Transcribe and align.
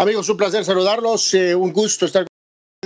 Amigos, 0.00 0.28
un 0.28 0.36
placer 0.36 0.64
saludarlos. 0.64 1.34
Eh, 1.34 1.56
un 1.56 1.72
gusto 1.72 2.06
estar 2.06 2.22
con 2.22 2.28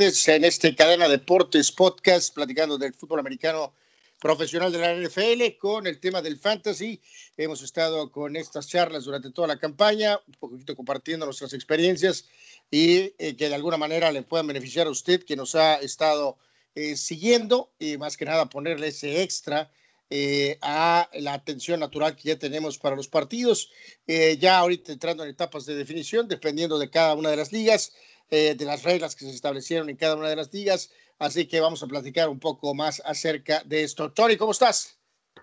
ustedes 0.02 0.28
en 0.28 0.44
este 0.44 0.74
Cadena 0.74 1.10
Deportes 1.10 1.70
Podcast, 1.70 2.34
platicando 2.34 2.78
del 2.78 2.94
fútbol 2.94 3.18
americano 3.18 3.74
profesional 4.18 4.72
de 4.72 4.78
la 4.78 4.94
NFL 4.94 5.58
con 5.58 5.86
el 5.86 6.00
tema 6.00 6.22
del 6.22 6.38
fantasy. 6.38 7.02
Hemos 7.36 7.60
estado 7.60 8.10
con 8.10 8.34
estas 8.34 8.66
charlas 8.66 9.04
durante 9.04 9.30
toda 9.30 9.46
la 9.46 9.58
campaña, 9.58 10.18
un 10.26 10.34
poquito 10.40 10.74
compartiendo 10.74 11.26
nuestras 11.26 11.52
experiencias 11.52 12.24
y 12.70 13.12
eh, 13.18 13.36
que 13.36 13.50
de 13.50 13.56
alguna 13.56 13.76
manera 13.76 14.10
le 14.10 14.22
puedan 14.22 14.46
beneficiar 14.46 14.86
a 14.86 14.90
usted 14.90 15.22
que 15.22 15.36
nos 15.36 15.54
ha 15.54 15.74
estado 15.74 16.38
eh, 16.74 16.96
siguiendo 16.96 17.74
y 17.78 17.98
más 17.98 18.16
que 18.16 18.24
nada 18.24 18.48
ponerle 18.48 18.88
ese 18.88 19.20
extra 19.20 19.70
eh, 20.14 20.58
a 20.60 21.08
la 21.14 21.32
atención 21.32 21.80
natural 21.80 22.14
que 22.14 22.28
ya 22.28 22.38
tenemos 22.38 22.76
para 22.76 22.94
los 22.94 23.08
partidos. 23.08 23.70
Eh, 24.06 24.36
ya 24.38 24.58
ahorita 24.58 24.92
entrando 24.92 25.24
en 25.24 25.30
etapas 25.30 25.64
de 25.64 25.74
definición, 25.74 26.28
dependiendo 26.28 26.78
de 26.78 26.90
cada 26.90 27.14
una 27.14 27.30
de 27.30 27.36
las 27.38 27.50
ligas, 27.50 27.94
eh, 28.28 28.54
de 28.54 28.64
las 28.66 28.82
reglas 28.82 29.16
que 29.16 29.24
se 29.24 29.30
establecieron 29.30 29.88
en 29.88 29.96
cada 29.96 30.16
una 30.16 30.28
de 30.28 30.36
las 30.36 30.52
ligas. 30.52 30.90
Así 31.18 31.46
que 31.46 31.60
vamos 31.60 31.82
a 31.82 31.86
platicar 31.86 32.28
un 32.28 32.38
poco 32.38 32.74
más 32.74 33.00
acerca 33.06 33.62
de 33.64 33.84
esto. 33.84 34.12
Tony, 34.12 34.36
¿cómo 34.36 34.52
estás? 34.52 34.98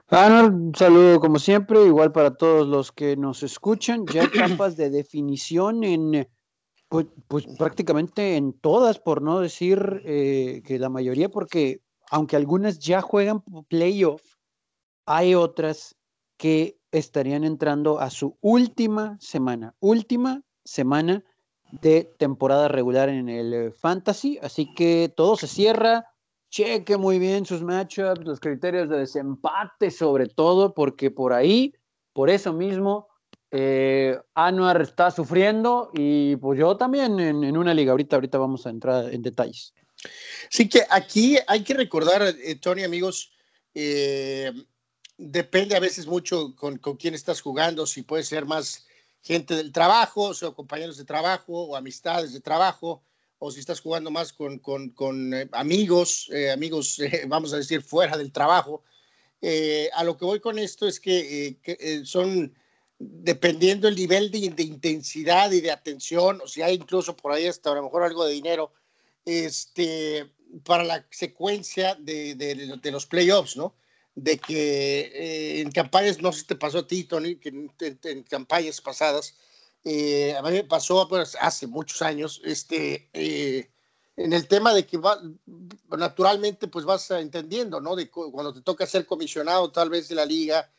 Arnold, 0.09 0.53
un 0.53 0.75
saludo 0.75 1.19
como 1.19 1.39
siempre, 1.39 1.83
igual 1.83 2.11
para 2.11 2.35
todos 2.37 2.67
los 2.67 2.91
que 2.91 3.17
nos 3.17 3.41
escuchan. 3.41 4.05
Ya 4.05 4.25
etapas 4.25 4.77
de 4.77 4.91
definición 4.91 5.83
en, 5.83 6.29
pues, 6.89 7.07
pues 7.27 7.47
prácticamente 7.57 8.35
en 8.35 8.53
todas, 8.53 8.99
por 8.99 9.23
no 9.23 9.39
decir 9.39 10.03
que 10.05 10.77
la 10.79 10.89
mayoría, 10.89 11.29
porque 11.29 11.81
aunque 12.11 12.35
algunas 12.35 12.77
ya 12.77 13.01
juegan 13.01 13.41
playoff, 13.67 14.21
hay 15.09 15.33
otras 15.33 15.95
que 16.37 16.77
estarían 16.91 17.43
entrando 17.43 17.99
a 17.99 18.11
su 18.11 18.37
última 18.41 19.17
semana, 19.19 19.73
última 19.79 20.43
semana 20.63 21.23
de 21.71 22.03
temporada 22.19 22.67
regular 22.67 23.09
en 23.09 23.27
el 23.27 23.53
eh, 23.53 23.71
fantasy, 23.71 24.37
así 24.43 24.71
que 24.75 25.11
todo 25.15 25.35
se 25.35 25.47
cierra, 25.47 26.05
cheque 26.51 26.95
muy 26.95 27.17
bien 27.17 27.47
sus 27.47 27.63
matchups, 27.63 28.23
los 28.23 28.39
criterios 28.39 28.87
de 28.87 28.99
desempate 28.99 29.89
sobre 29.89 30.27
todo, 30.27 30.75
porque 30.75 31.09
por 31.09 31.33
ahí, 31.33 31.73
por 32.13 32.29
eso 32.29 32.53
mismo, 32.53 33.07
eh, 33.49 34.15
Anuar 34.35 34.79
está 34.79 35.09
sufriendo 35.09 35.89
y 35.95 36.35
pues 36.35 36.59
yo 36.59 36.77
también 36.77 37.19
en, 37.19 37.57
una 37.57 37.73
liga, 37.73 37.91
ahorita, 37.93 38.15
ahorita 38.15 38.37
vamos 38.37 38.67
a 38.67 38.69
entrar 38.69 39.11
en 39.11 39.23
detalles. 39.23 39.73
Sí 40.51 40.69
que 40.69 40.83
aquí 40.87 41.39
hay 41.47 41.63
que 41.63 41.73
recordar, 41.73 42.21
eh, 42.21 42.55
Tony, 42.59 42.83
amigos, 42.83 43.31
eh, 43.73 44.51
depende 45.19 45.75
a 45.75 45.81
veces 45.81 46.07
mucho 46.07 46.55
con, 46.55 46.77
con 46.77 46.95
quién 46.95 47.13
estás 47.13 47.41
jugando, 47.41 47.85
si 47.85 48.03
puede 48.03 48.23
ser 48.23 48.45
más 48.45 48.87
gente 49.21 49.53
del 49.53 49.71
trabajo, 49.71 50.31
o 50.31 50.55
compañeros 50.55 50.97
de 50.97 51.03
trabajo, 51.03 51.65
o 51.65 51.75
amistades 51.75 52.31
de 52.31 52.39
trabajo, 52.39 53.03
o 53.37 53.51
si 53.51 53.59
estás 53.59 53.81
jugando 53.81 54.11
más 54.11 54.31
con, 54.31 54.59
con, 54.59 54.89
con 54.89 55.33
eh, 55.33 55.49
amigos, 55.51 56.29
eh, 56.31 56.51
amigos, 56.51 56.99
eh, 56.99 57.23
vamos 57.27 57.53
a 57.53 57.57
decir, 57.57 57.81
fuera 57.81 58.17
del 58.17 58.31
trabajo. 58.31 58.83
a 59.93 60.03
lo 60.03 60.17
que 60.17 60.25
voy 60.25 60.39
con 60.39 60.57
esto 60.57 60.87
es 60.87 60.99
que, 60.99 61.57
son, 62.05 62.53
dependiendo 62.97 63.87
el 63.89 63.95
nivel 63.95 64.31
de, 64.31 64.49
de, 64.49 64.63
intensidad 64.63 65.51
y 65.51 65.61
de 65.61 65.71
atención, 65.71 66.41
o 66.41 66.47
si 66.47 66.61
hay 66.61 66.75
incluso 66.75 67.15
por 67.15 67.33
ahí 67.33 67.45
hasta 67.45 67.71
a 67.71 67.75
lo 67.75 67.83
mejor 67.83 68.03
algo 68.03 68.25
de 68.25 68.33
dinero, 68.33 68.71
este, 69.25 70.31
para 70.63 70.83
la 70.85 71.05
secuencia 71.11 71.95
de, 71.95 72.35
de, 72.35 72.77
de 72.81 72.91
los 72.91 73.05
playoffs, 73.05 73.57
¿no? 73.57 73.75
De 74.23 74.37
que 74.37 74.99
eh, 74.99 75.61
en 75.61 75.71
campañas, 75.71 76.21
no 76.21 76.31
sé 76.31 76.41
si 76.41 76.47
te 76.47 76.55
pasó 76.55 76.79
a 76.79 76.87
ti, 76.87 77.05
Tony, 77.05 77.35
que 77.35 77.49
en, 77.49 78.23
campañas 78.23 78.81
pasadas, 78.81 79.35
eh, 79.85 80.35
a 80.35 80.41
mí 80.41 80.51
me 80.51 80.63
pasó 80.65 81.07
pues, 81.07 81.37
hace 81.39 81.67
muchos 81.67 82.01
años, 82.01 82.41
este, 82.43 83.09
eh, 83.13 83.69
en 84.17 84.33
el 84.33 84.47
tema 84.47 84.73
de 84.73 84.85
que 84.85 84.97
va, 84.97 85.21
naturalmente 85.97 86.67
pues 86.67 86.83
vas 86.83 87.09
entendiendo, 87.11 87.79
¿no? 87.79 87.95
De 87.95 88.09
cuando 88.09 88.53
te 88.53 88.61
toca 88.61 88.85
ser 88.85 89.05
comisionado 89.05 89.71
tal 89.71 89.89
vez 89.89 90.09
de 90.09 90.15
la 90.15 90.25
liga, 90.25 90.69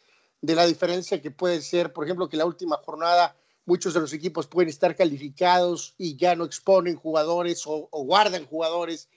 de 0.42 0.54
la 0.54 0.66
diferencia 0.66 1.22
que 1.22 1.30
puede 1.30 1.62
ser, 1.62 1.94
por 1.94 2.04
ejemplo, 2.04 2.28
que 2.28 2.36
la 2.36 2.44
última 2.44 2.76
jornada 2.76 3.34
muchos 3.64 3.94
de 3.94 4.00
los 4.00 4.12
equipos 4.12 4.46
pueden 4.46 4.68
estar 4.68 4.94
calificados 4.96 5.94
y 5.96 6.16
ya 6.16 6.34
no 6.34 6.44
exponen 6.44 6.96
jugadores 6.96 7.66
o, 7.66 7.88
o 7.90 8.04
guardan 8.04 8.44
jugadores. 8.44 9.08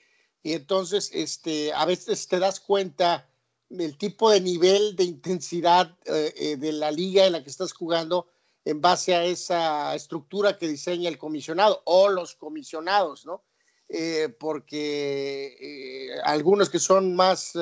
Y 0.42 0.52
entonces, 0.52 1.10
este, 1.12 1.72
a 1.74 1.84
veces 1.84 2.26
te 2.28 2.38
das 2.38 2.60
cuenta 2.60 3.28
el 3.70 3.96
tipo 3.96 4.30
de 4.30 4.40
nivel 4.40 4.96
de 4.96 5.04
intensidad 5.04 5.96
eh, 6.04 6.32
eh, 6.36 6.56
de 6.56 6.72
la 6.72 6.90
liga 6.90 7.26
en 7.26 7.32
la 7.32 7.42
que 7.42 7.50
estás 7.50 7.72
jugando 7.72 8.28
en 8.64 8.80
base 8.80 9.14
a 9.14 9.24
esa 9.24 9.94
estructura 9.94 10.56
que 10.56 10.68
diseña 10.68 11.08
el 11.08 11.18
comisionado 11.18 11.82
o 11.84 12.08
los 12.08 12.34
comisionados, 12.34 13.26
¿no? 13.26 13.42
Eh, 13.88 14.34
porque 14.40 16.08
algunos 16.24 16.70
que 16.70 16.78
son 16.78 17.14
más, 17.14 17.52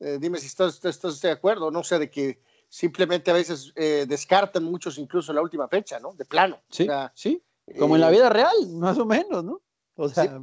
dime 0.00 0.38
si 0.38 0.46
estás, 0.46 0.84
estás, 0.84 1.20
de 1.20 1.30
acuerdo, 1.30 1.70
no 1.70 1.84
sé, 1.84 2.00
de 2.00 2.10
que 2.10 2.40
simplemente 2.68 3.30
a 3.30 3.34
veces 3.34 3.72
descartan 3.76 4.64
muchos 4.64 4.98
incluso 4.98 5.32
la 5.32 5.40
última 5.40 5.68
fecha, 5.68 6.00
¿no? 6.00 6.12
De 6.14 6.24
plano. 6.24 6.60
Sí, 6.68 6.88
sí, 7.14 7.40
como 7.78 7.94
en 7.94 8.00
la 8.00 8.10
vida 8.10 8.28
real, 8.28 8.68
más 8.72 8.98
o 8.98 9.06
menos, 9.06 9.44
¿no? 9.44 9.62
O 9.94 10.08
sea, 10.08 10.42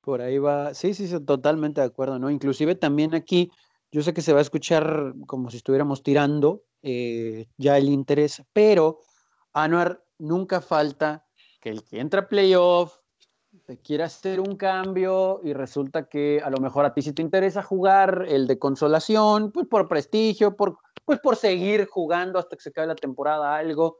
por 0.00 0.20
ahí 0.20 0.38
va, 0.38 0.74
sí, 0.74 0.94
sí, 0.94 1.06
sí, 1.06 1.20
totalmente 1.20 1.80
de 1.80 1.86
acuerdo, 1.86 2.18
¿no? 2.18 2.28
Inclusive 2.28 2.74
también 2.74 3.14
aquí 3.14 3.52
yo 3.92 4.02
sé 4.02 4.14
que 4.14 4.22
se 4.22 4.32
va 4.32 4.40
a 4.40 4.42
escuchar 4.42 5.14
como 5.26 5.50
si 5.50 5.58
estuviéramos 5.58 6.02
tirando 6.02 6.64
eh, 6.82 7.46
ya 7.58 7.76
el 7.76 7.88
interés, 7.88 8.42
pero 8.52 9.00
Anuar 9.52 10.02
nunca 10.18 10.60
falta 10.62 11.26
que 11.60 11.68
el 11.68 11.84
que 11.84 12.00
entra 12.00 12.22
a 12.22 12.28
playoff 12.28 12.96
quiera 13.84 14.06
hacer 14.06 14.40
un 14.40 14.56
cambio 14.56 15.40
y 15.44 15.52
resulta 15.52 16.08
que 16.08 16.40
a 16.42 16.50
lo 16.50 16.58
mejor 16.58 16.84
a 16.84 16.94
ti 16.94 17.02
sí 17.02 17.12
te 17.12 17.22
interesa 17.22 17.62
jugar 17.62 18.24
el 18.28 18.46
de 18.46 18.58
consolación, 18.58 19.52
pues 19.52 19.66
por 19.68 19.88
prestigio, 19.88 20.56
por, 20.56 20.78
pues 21.04 21.20
por 21.20 21.36
seguir 21.36 21.86
jugando 21.86 22.38
hasta 22.38 22.56
que 22.56 22.62
se 22.62 22.70
acabe 22.70 22.88
la 22.88 22.94
temporada 22.94 23.56
algo. 23.56 23.98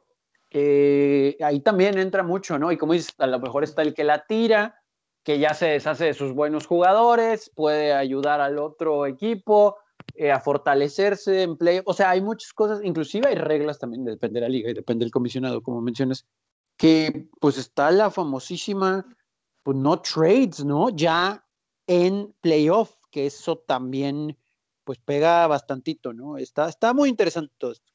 Eh, 0.51 1.37
ahí 1.41 1.61
también 1.61 1.99
entra 1.99 2.23
mucho, 2.23 2.59
¿no? 2.59 2.73
Y 2.73 2.77
como 2.77 2.93
dices, 2.95 3.15
a 3.19 3.27
lo 3.27 3.39
mejor 3.41 3.65
está 3.65 3.83
el 3.83 3.95
que 3.95 4.05
la 4.05 4.27
tira, 4.27 4.82
que 5.25 5.39
ya 5.39 5.55
se 5.55 5.67
deshace 5.67 6.07
de 6.07 6.15
sus 6.15 6.33
buenos 6.33 6.67
jugadores, 6.67 7.51
puede 7.55 7.93
ayudar 7.93 8.41
al 8.41 8.59
otro 8.59 9.07
equipo, 9.07 9.77
eh, 10.15 10.33
a 10.33 10.41
fortalecerse 10.41 11.43
en 11.43 11.57
play. 11.57 11.81
O 11.85 11.95
sea, 11.95 12.11
hay 12.11 12.21
muchas 12.21 12.53
cosas, 12.53 12.81
inclusive 12.83 13.29
hay 13.29 13.37
reglas 13.37 13.79
también, 13.79 14.05
depende 14.05 14.41
de 14.41 14.47
la 14.47 14.51
liga 14.51 14.71
y 14.71 14.75
depende 14.75 15.05
del 15.05 15.13
comisionado, 15.13 15.63
como 15.63 15.81
mencionas, 15.81 16.27
que 16.77 17.29
pues 17.41 17.57
está 17.59 17.91
la 17.91 18.11
famosísima, 18.11 19.07
pues 19.63 19.77
no 19.77 20.01
trades, 20.01 20.65
¿no? 20.65 20.91
Ya 20.91 21.47
en 21.87 22.35
playoff, 22.41 22.95
que 23.11 23.27
eso 23.27 23.59
también 23.59 24.37
pues 24.85 24.99
pega 24.99 25.47
bastantito, 25.47 26.13
¿no? 26.13 26.37
Está, 26.39 26.69
está 26.69 26.93
muy 26.93 27.09
interesante 27.09 27.55
todo 27.57 27.73
esto. 27.73 27.93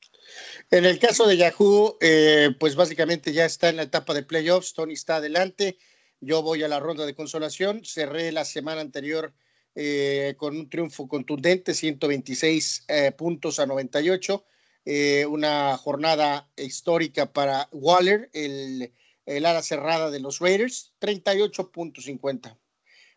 En 0.71 0.85
el 0.85 0.99
caso 0.99 1.27
de 1.27 1.38
Yahoo, 1.38 1.97
eh, 2.01 2.55
pues 2.59 2.75
básicamente 2.75 3.33
ya 3.33 3.45
está 3.45 3.69
en 3.69 3.77
la 3.77 3.83
etapa 3.83 4.13
de 4.13 4.23
playoffs, 4.23 4.73
Tony 4.73 4.94
está 4.94 5.17
adelante, 5.17 5.77
yo 6.19 6.41
voy 6.41 6.63
a 6.63 6.67
la 6.67 6.79
ronda 6.79 7.05
de 7.05 7.16
consolación, 7.16 7.83
cerré 7.83 8.31
la 8.31 8.45
semana 8.45 8.81
anterior 8.81 9.33
eh, 9.79 10.33
con 10.38 10.57
un 10.57 10.69
triunfo 10.72 11.07
contundente, 11.07 11.75
126 11.75 12.85
eh, 12.88 13.11
puntos 13.11 13.59
a 13.59 13.67
98. 13.67 14.44
Eh, 14.85 15.25
una 15.27 15.77
jornada 15.77 16.50
histórica 16.57 17.31
para 17.31 17.69
Waller, 17.72 18.31
el, 18.33 18.91
el 19.27 19.45
ala 19.45 19.61
cerrada 19.61 20.09
de 20.09 20.19
los 20.19 20.39
Raiders, 20.39 20.94
38.50. 21.00 22.57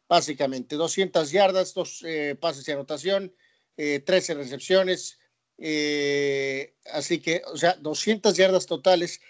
Básicamente, 0.06 0.76
200 0.76 1.30
yardas, 1.30 1.72
dos 1.72 2.04
pases 2.40 2.66
de 2.66 2.72
anotación, 2.72 3.32
13 3.76 4.34
recepciones. 4.34 5.18
así 6.92 7.20
que, 7.20 7.42
o 7.46 7.56
sea, 7.56 7.74
200 7.74 8.36
yardas 8.36 8.66
totales, 8.66 9.20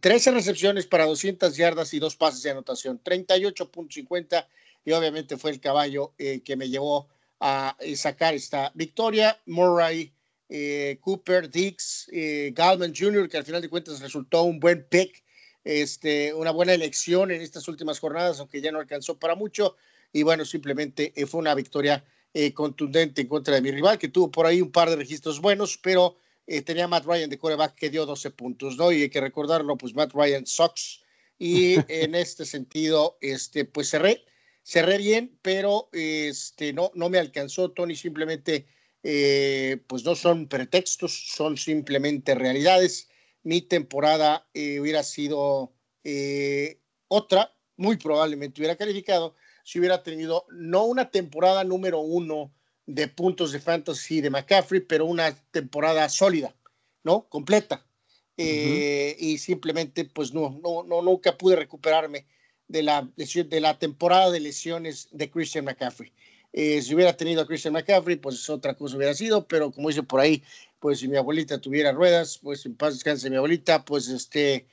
13 0.00 0.30
recepciones 0.32 0.86
para 0.86 1.04
200 1.06 1.56
yardas 1.56 1.92
y 1.94 1.98
dos 1.98 2.16
pases 2.16 2.42
de 2.42 2.50
anotación, 2.50 3.00
38.50 3.02 4.46
y 4.84 4.92
obviamente 4.92 5.36
fue 5.36 5.50
el 5.50 5.60
caballo 5.60 6.14
eh, 6.18 6.40
que 6.42 6.56
me 6.56 6.68
llevó 6.68 7.08
a 7.40 7.76
eh, 7.80 7.94
sacar 7.96 8.34
esta 8.34 8.72
victoria. 8.74 9.38
Murray, 9.46 10.12
eh, 10.48 10.98
Cooper, 11.00 11.50
Dix, 11.50 12.08
Galman 12.52 12.94
Jr., 12.96 13.28
que 13.28 13.36
al 13.36 13.44
final 13.44 13.60
de 13.60 13.68
cuentas 13.68 14.00
resultó 14.00 14.44
un 14.44 14.58
buen 14.58 14.86
pick, 14.88 15.22
este, 15.62 16.32
una 16.32 16.52
buena 16.52 16.72
elección 16.72 17.30
en 17.30 17.42
estas 17.42 17.68
últimas 17.68 17.98
jornadas, 17.98 18.40
aunque 18.40 18.62
ya 18.62 18.72
no 18.72 18.80
alcanzó 18.80 19.18
para 19.18 19.34
mucho. 19.34 19.76
Y 20.10 20.22
bueno, 20.22 20.46
simplemente 20.46 21.12
fue 21.26 21.40
una 21.40 21.54
victoria 21.54 22.02
contundente 22.54 23.20
en 23.20 23.28
contra 23.28 23.56
de 23.56 23.60
mi 23.60 23.70
rival, 23.70 23.98
que 23.98 24.08
tuvo 24.08 24.30
por 24.30 24.46
ahí 24.46 24.62
un 24.62 24.70
par 24.70 24.88
de 24.88 24.96
registros 24.96 25.40
buenos, 25.40 25.76
pero 25.76 26.16
tenía 26.64 26.88
Matt 26.88 27.04
Ryan 27.04 27.28
de 27.30 27.38
coreback 27.38 27.74
que 27.74 27.90
dio 27.90 28.06
12 28.06 28.30
puntos, 28.30 28.76
¿no? 28.76 28.90
Y 28.90 29.02
hay 29.02 29.10
que 29.10 29.20
recordarlo, 29.20 29.76
pues 29.76 29.94
Matt 29.94 30.12
Ryan 30.14 30.46
sucks. 30.46 31.02
Y 31.38 31.76
en 31.88 32.14
este 32.14 32.44
sentido, 32.44 33.18
este, 33.20 33.64
pues 33.64 33.90
cerré 33.90 34.24
cerré 34.68 34.98
bien, 34.98 35.38
pero 35.40 35.88
este, 35.92 36.74
no, 36.74 36.90
no 36.94 37.08
me 37.08 37.18
alcanzó, 37.18 37.70
Tony, 37.70 37.96
simplemente, 37.96 38.66
eh, 39.02 39.82
pues 39.86 40.04
no 40.04 40.14
son 40.14 40.46
pretextos, 40.46 41.32
son 41.34 41.56
simplemente 41.56 42.34
realidades. 42.34 43.08
Mi 43.42 43.62
temporada 43.62 44.46
eh, 44.52 44.78
hubiera 44.78 45.02
sido 45.04 45.72
eh, 46.04 46.82
otra, 47.08 47.56
muy 47.78 47.96
probablemente 47.96 48.60
hubiera 48.60 48.76
calificado 48.76 49.34
si 49.64 49.78
hubiera 49.78 50.02
tenido 50.02 50.44
no 50.50 50.84
una 50.84 51.10
temporada 51.10 51.64
número 51.64 52.00
uno 52.00 52.52
de 52.88 53.06
puntos 53.06 53.52
de 53.52 53.60
fantasy 53.60 54.22
de 54.22 54.30
McCaffrey, 54.30 54.80
pero 54.80 55.04
una 55.04 55.36
temporada 55.50 56.08
sólida, 56.08 56.54
¿no? 57.04 57.28
Completa. 57.28 57.84
Eh, 58.38 59.14
y 59.18 59.36
simplemente, 59.38 60.06
pues 60.06 60.32
no, 60.32 60.58
no, 60.62 60.84
no, 60.84 61.02
nunca 61.02 61.36
pude 61.36 61.56
recuperarme 61.56 62.24
de 62.66 62.82
la, 62.82 63.06
de 63.14 63.60
la 63.60 63.78
temporada 63.78 64.30
de 64.30 64.40
lesiones 64.40 65.08
de 65.10 65.30
Christian 65.30 65.66
McCaffrey. 65.66 66.12
Eh, 66.54 66.80
si 66.80 66.94
hubiera 66.94 67.14
tenido 67.14 67.42
a 67.42 67.46
Christian 67.46 67.74
McCaffrey, 67.74 68.16
pues 68.16 68.48
otra 68.48 68.74
cosa 68.74 68.96
hubiera 68.96 69.12
sido, 69.12 69.46
pero 69.46 69.70
como 69.70 69.88
dice 69.88 70.02
por 70.02 70.20
ahí, 70.20 70.42
pues 70.80 71.00
si 71.00 71.08
mi 71.08 71.18
abuelita 71.18 71.60
tuviera 71.60 71.92
ruedas, 71.92 72.38
pues 72.42 72.64
en 72.64 72.74
paz 72.74 72.94
descanse 72.94 73.28
mi 73.28 73.36
abuelita, 73.36 73.84
pues 73.84 74.08
este, 74.08 74.66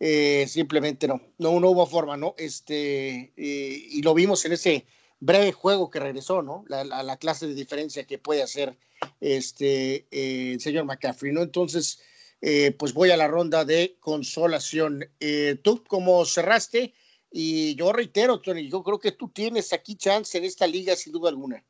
eh, 0.00 0.46
simplemente 0.48 1.06
no, 1.06 1.20
no, 1.36 1.60
no 1.60 1.68
hubo 1.68 1.84
forma, 1.86 2.16
¿no? 2.16 2.34
Este, 2.38 3.34
y 3.36 4.00
lo 4.00 4.14
vimos 4.14 4.42
en 4.46 4.52
ese 4.52 4.86
breve 5.20 5.52
juego 5.52 5.90
que 5.90 6.00
regresó, 6.00 6.42
¿no? 6.42 6.64
La, 6.68 6.84
la, 6.84 7.16
clase 7.16 7.46
de 7.46 7.54
diferencia 7.54 8.04
que 8.04 8.18
puede 8.18 8.42
hacer 8.42 8.76
este, 9.20 10.06
eh, 10.10 10.52
el 10.52 10.60
señor 10.60 10.84
McCaffrey, 10.84 11.32
¿no? 11.32 11.42
Entonces, 11.42 12.00
eh, 12.40 12.74
pues 12.78 12.94
voy 12.94 13.10
a 13.10 13.16
la 13.16 13.28
ronda 13.28 13.64
de 13.64 13.96
consolación. 14.00 15.04
Eh, 15.20 15.58
tú, 15.62 15.82
como 15.84 16.24
cerraste, 16.24 16.94
y 17.30 17.74
yo 17.74 17.92
reitero, 17.92 18.40
Tony, 18.40 18.68
yo 18.68 18.82
creo 18.82 18.98
que 18.98 19.12
tú 19.12 19.28
tienes 19.28 19.72
aquí 19.72 19.96
chance 19.96 20.36
en 20.38 20.44
esta 20.44 20.66
liga, 20.66 20.96
sin 20.96 21.12
duda 21.12 21.30
alguna. 21.30 21.64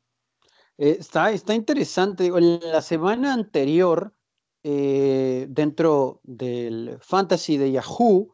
está, 0.77 1.31
está 1.31 1.53
interesante. 1.53 2.27
En 2.27 2.59
la 2.59 2.81
semana 2.81 3.33
anterior, 3.33 4.13
dentro 4.61 6.21
del 6.23 6.97
Fantasy 7.01 7.57
de 7.57 7.71
Yahoo, 7.71 8.33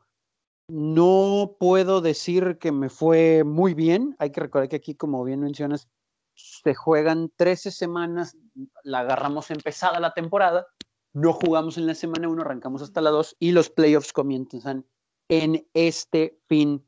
no 0.67 1.55
puedo 1.59 2.01
decir 2.01 2.57
que 2.59 2.71
me 2.71 2.89
fue 2.89 3.43
muy 3.43 3.73
bien. 3.73 4.15
Hay 4.19 4.31
que 4.31 4.41
recordar 4.41 4.69
que 4.69 4.77
aquí, 4.77 4.95
como 4.95 5.23
bien 5.23 5.41
mencionas, 5.41 5.87
se 6.35 6.73
juegan 6.73 7.31
13 7.35 7.71
semanas, 7.71 8.37
la 8.83 8.99
agarramos 8.99 9.51
empezada 9.51 9.99
la 9.99 10.13
temporada, 10.13 10.67
no 11.13 11.31
jugamos 11.33 11.77
en 11.77 11.87
la 11.87 11.95
semana 11.95 12.27
1, 12.27 12.41
arrancamos 12.41 12.81
hasta 12.81 13.01
la 13.01 13.09
2 13.09 13.37
y 13.39 13.51
los 13.51 13.69
playoffs 13.69 14.11
comienzan 14.11 14.85
en 15.29 15.67
este 15.73 16.39
fin 16.47 16.85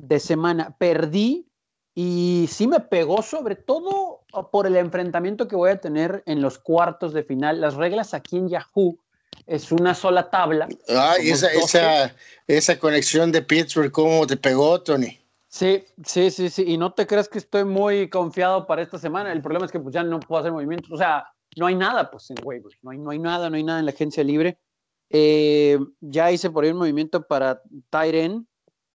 de 0.00 0.18
semana. 0.18 0.76
Perdí 0.78 1.50
y 1.94 2.46
sí 2.48 2.66
me 2.66 2.80
pegó 2.80 3.22
sobre 3.22 3.56
todo 3.56 4.24
por 4.50 4.66
el 4.66 4.76
enfrentamiento 4.76 5.48
que 5.48 5.56
voy 5.56 5.70
a 5.70 5.80
tener 5.80 6.22
en 6.26 6.40
los 6.40 6.58
cuartos 6.58 7.12
de 7.12 7.22
final. 7.22 7.60
Las 7.60 7.74
reglas 7.74 8.14
aquí 8.14 8.36
en 8.38 8.48
Yahoo 8.48 8.98
es 9.46 9.70
una 9.72 9.94
sola 9.94 10.28
tabla. 10.30 10.68
Ah, 10.88 11.14
esa, 11.20 11.48
esa, 11.52 12.14
esa 12.46 12.78
conexión 12.78 13.30
de 13.32 13.42
Pittsburgh, 13.42 13.92
¿cómo 13.92 14.26
te 14.26 14.36
pegó, 14.36 14.82
Tony? 14.82 15.18
Sí, 15.48 15.84
sí, 16.04 16.30
sí, 16.30 16.50
sí. 16.50 16.64
Y 16.66 16.76
no 16.76 16.92
te 16.92 17.06
creas 17.06 17.28
que 17.28 17.38
estoy 17.38 17.64
muy 17.64 18.10
confiado 18.10 18.66
para 18.66 18.82
esta 18.82 18.98
semana. 18.98 19.32
El 19.32 19.40
problema 19.40 19.64
es 19.64 19.72
que 19.72 19.80
pues, 19.80 19.94
ya 19.94 20.02
no 20.02 20.20
puedo 20.20 20.40
hacer 20.40 20.52
movimientos. 20.52 20.90
O 20.90 20.96
sea, 20.96 21.26
no 21.56 21.66
hay 21.66 21.74
nada 21.74 22.10
pues 22.10 22.28
en 22.30 22.36
waivers. 22.42 22.76
No 22.82 22.90
hay, 22.90 22.98
no 22.98 23.10
hay 23.10 23.18
nada, 23.18 23.48
no 23.48 23.56
hay 23.56 23.64
nada 23.64 23.78
en 23.78 23.86
la 23.86 23.92
agencia 23.92 24.22
libre. 24.24 24.58
Eh, 25.08 25.78
ya 26.00 26.32
hice 26.32 26.50
por 26.50 26.64
ahí 26.64 26.72
un 26.72 26.78
movimiento 26.78 27.26
para 27.26 27.62
Tyren, 27.90 28.48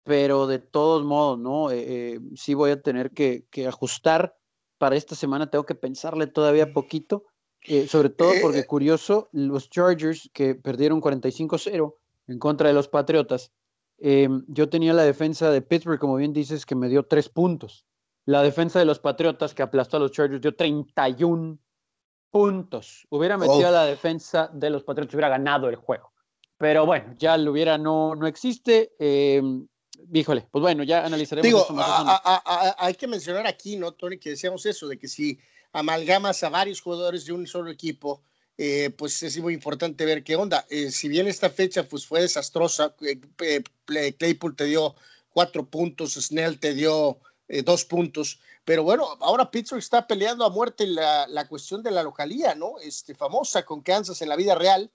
pero 0.03 0.47
de 0.47 0.59
todos 0.59 1.05
modos, 1.05 1.39
¿no? 1.39 1.71
Eh, 1.71 1.85
eh, 1.87 2.21
sí 2.35 2.55
voy 2.55 2.73
a 2.73 2.83
tener 2.83 3.13
que, 3.13 3.47
que 3.51 3.69
ajustar 3.69 4.37
para 4.77 4.97
esta 4.97 5.15
semana. 5.15 5.51
Tengo 5.51 5.65
que 5.65 5.77
pensarle 5.77 6.27
todavía 6.27 6.73
poquito. 6.73 7.25
Eh, 7.67 7.87
sobre 7.87 8.09
todo 8.09 8.33
porque, 8.41 8.61
eh, 8.61 8.67
curioso, 8.67 9.29
los 9.33 9.69
Chargers 9.69 10.31
que 10.33 10.55
perdieron 10.55 11.01
45-0 11.01 11.99
en 12.27 12.39
contra 12.39 12.69
de 12.69 12.75
los 12.75 12.89
Patriotas, 12.89 13.53
em, 13.99 14.45
yo 14.49 14.69
tenía 14.69 14.95
la 14.95 15.03
defensa 15.03 15.51
de 15.51 15.61
Pittsburgh, 15.61 15.99
como 15.99 16.17
bien 16.17 16.33
dices, 16.33 16.65
que 16.65 16.75
me 16.75 16.89
dio 16.89 17.05
tres 17.05 17.29
puntos. 17.29 17.87
La 18.25 18.43
defensa 18.43 18.79
de 18.79 18.87
los 18.87 18.99
Patriotas 18.99 19.55
que 19.55 19.63
aplastó 19.63 19.99
a 19.99 20.01
los 20.01 20.13
Chargers 20.13 20.41
dio 20.41 20.55
31 20.55 21.59
puntos. 22.31 23.07
Hubiera 23.11 23.37
metido 23.37 23.67
a 23.67 23.73
la 23.73 23.85
defensa 23.85 24.51
de 24.53 24.71
los 24.71 24.85
Patriotas, 24.85 25.15
hubiera 25.15 25.29
ganado 25.29 25.69
el 25.69 25.77
juego. 25.77 26.13
Pero 26.57 26.87
bueno, 26.87 27.15
ya 27.19 27.37
lo 27.37 27.53
hubiera, 27.53 27.77
no, 27.77 28.15
no 28.15 28.27
existe. 28.27 28.95
Eh, 28.99 29.43
híjole, 30.13 30.47
pues 30.51 30.63
bueno, 30.63 30.83
ya 30.83 31.05
analizaremos. 31.05 31.47
Digo, 31.47 31.67
hay 32.79 32.95
que 32.95 33.07
mencionar 33.07 33.47
aquí, 33.47 33.77
¿no, 33.77 33.93
Tony, 33.93 34.19
que 34.19 34.31
decíamos 34.31 34.65
eso, 34.67 34.87
de 34.89 34.99
que 34.99 35.09
si 35.09 35.39
amalgamas 35.73 36.43
a 36.43 36.49
varios 36.49 36.81
jugadores 36.81 37.25
de 37.25 37.33
un 37.33 37.47
solo 37.47 37.71
equipo, 37.71 38.23
eh, 38.59 38.91
pues 38.91 39.23
es 39.23 39.39
muy 39.39 39.55
importante 39.55 40.05
ver 40.05 40.23
qué 40.23 40.37
onda. 40.37 40.67
Eh, 40.69 40.91
si 40.91 41.09
bien 41.09 41.27
esta 41.27 41.51
fecha 41.51 41.89
pues, 41.89 42.05
fue 42.07 42.21
desastrosa, 42.21 42.95
eh, 43.01 43.63
Claypool 44.19 44.57
te 44.57 44.65
dio 44.65 44.95
cuatro 45.31 45.69
puntos, 45.69 46.15
Snell 46.15 46.59
te 46.59 46.75
dio 46.75 47.19
dos 47.65 47.85
puntos, 47.85 48.39
pero 48.65 48.85
bueno, 48.85 49.09
ahora 49.21 49.51
Pittsburgh 49.51 49.81
está 49.81 50.07
peleando 50.07 50.45
a 50.45 50.51
muerte 50.51 50.87
la, 50.87 51.27
la 51.27 51.49
cuestión 51.49 51.83
de 51.83 51.91
la 51.91 52.05
localía, 52.05 52.55
¿no? 52.55 52.79
Este, 52.79 53.13
famosa 53.13 53.65
con 53.65 53.81
Kansas 53.81 54.23
en 54.23 54.29
la 54.29 54.37
vida 54.37 54.55
real, 54.55 54.89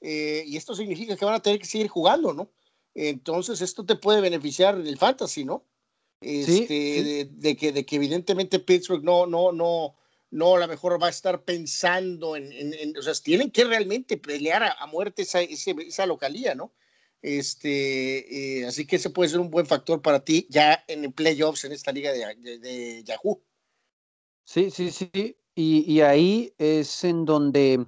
y 0.00 0.56
esto 0.56 0.74
significa 0.74 1.16
que 1.16 1.24
van 1.24 1.34
a 1.34 1.42
tener 1.42 1.60
que 1.60 1.66
seguir 1.66 1.86
jugando, 1.86 2.32
¿no? 2.32 2.50
Entonces, 2.94 3.60
esto 3.60 3.86
te 3.86 3.94
puede 3.94 4.20
beneficiar 4.20 4.82
del 4.82 4.98
fantasy, 4.98 5.44
¿no? 5.44 5.64
Este, 6.20 7.28
De, 7.30 7.56
que, 7.56 7.70
de 7.70 7.86
que 7.86 7.96
evidentemente 7.96 8.58
Pittsburgh 8.58 9.04
no, 9.04 9.26
no, 9.26 9.52
no, 9.52 9.94
no 10.30 10.54
a 10.54 10.60
lo 10.60 10.68
mejor 10.68 11.02
va 11.02 11.08
a 11.08 11.10
estar 11.10 11.42
pensando 11.42 12.36
en, 12.36 12.96
o 12.96 13.02
sea, 13.02 13.14
tienen 13.14 13.50
que 13.50 13.64
realmente 13.64 14.16
pelear 14.16 14.62
a, 14.62 14.86
muerte 14.86 15.22
esa, 15.22 16.06
localía, 16.06 16.54
¿no? 16.54 16.72
Este, 17.20 18.60
eh, 18.60 18.66
así 18.66 18.86
que 18.86 18.96
ese 18.96 19.10
puede 19.10 19.28
ser 19.28 19.40
un 19.40 19.50
buen 19.50 19.66
factor 19.66 20.00
para 20.00 20.24
ti 20.24 20.46
ya 20.48 20.84
en 20.88 21.12
playoffs 21.12 21.64
en 21.64 21.72
esta 21.72 21.92
liga 21.92 22.12
de, 22.12 23.02
Yahoo. 23.04 23.42
Sí, 24.44 24.70
sí, 24.70 24.90
sí. 24.90 25.36
Y, 25.54 25.92
y, 25.92 26.00
ahí 26.00 26.54
es 26.58 27.04
en 27.04 27.24
donde 27.24 27.84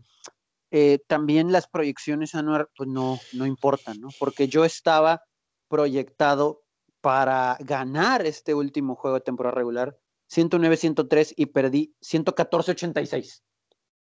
eh, 0.71 0.99
también 1.07 1.53
las 1.53 1.69
proyecciones 1.69 2.35
anuales 2.35 2.67
pues 2.77 2.89
no, 2.89 3.19
no 3.33 3.47
importan, 3.47 4.01
¿no? 4.01 4.09
Porque 4.19 4.49
yo 4.49 4.65
estaba 4.65 5.23
proyectado 5.69 6.65
para 7.01 7.57
ganar 7.61 8.27
este 8.27 8.55
último 8.55 8.95
juego 8.97 9.17
de 9.17 9.25
temporada 9.25 9.55
regular 9.55 9.99
109-103 10.33 11.35
y 11.37 11.47
perdí 11.47 11.95
114-86. 12.01 13.43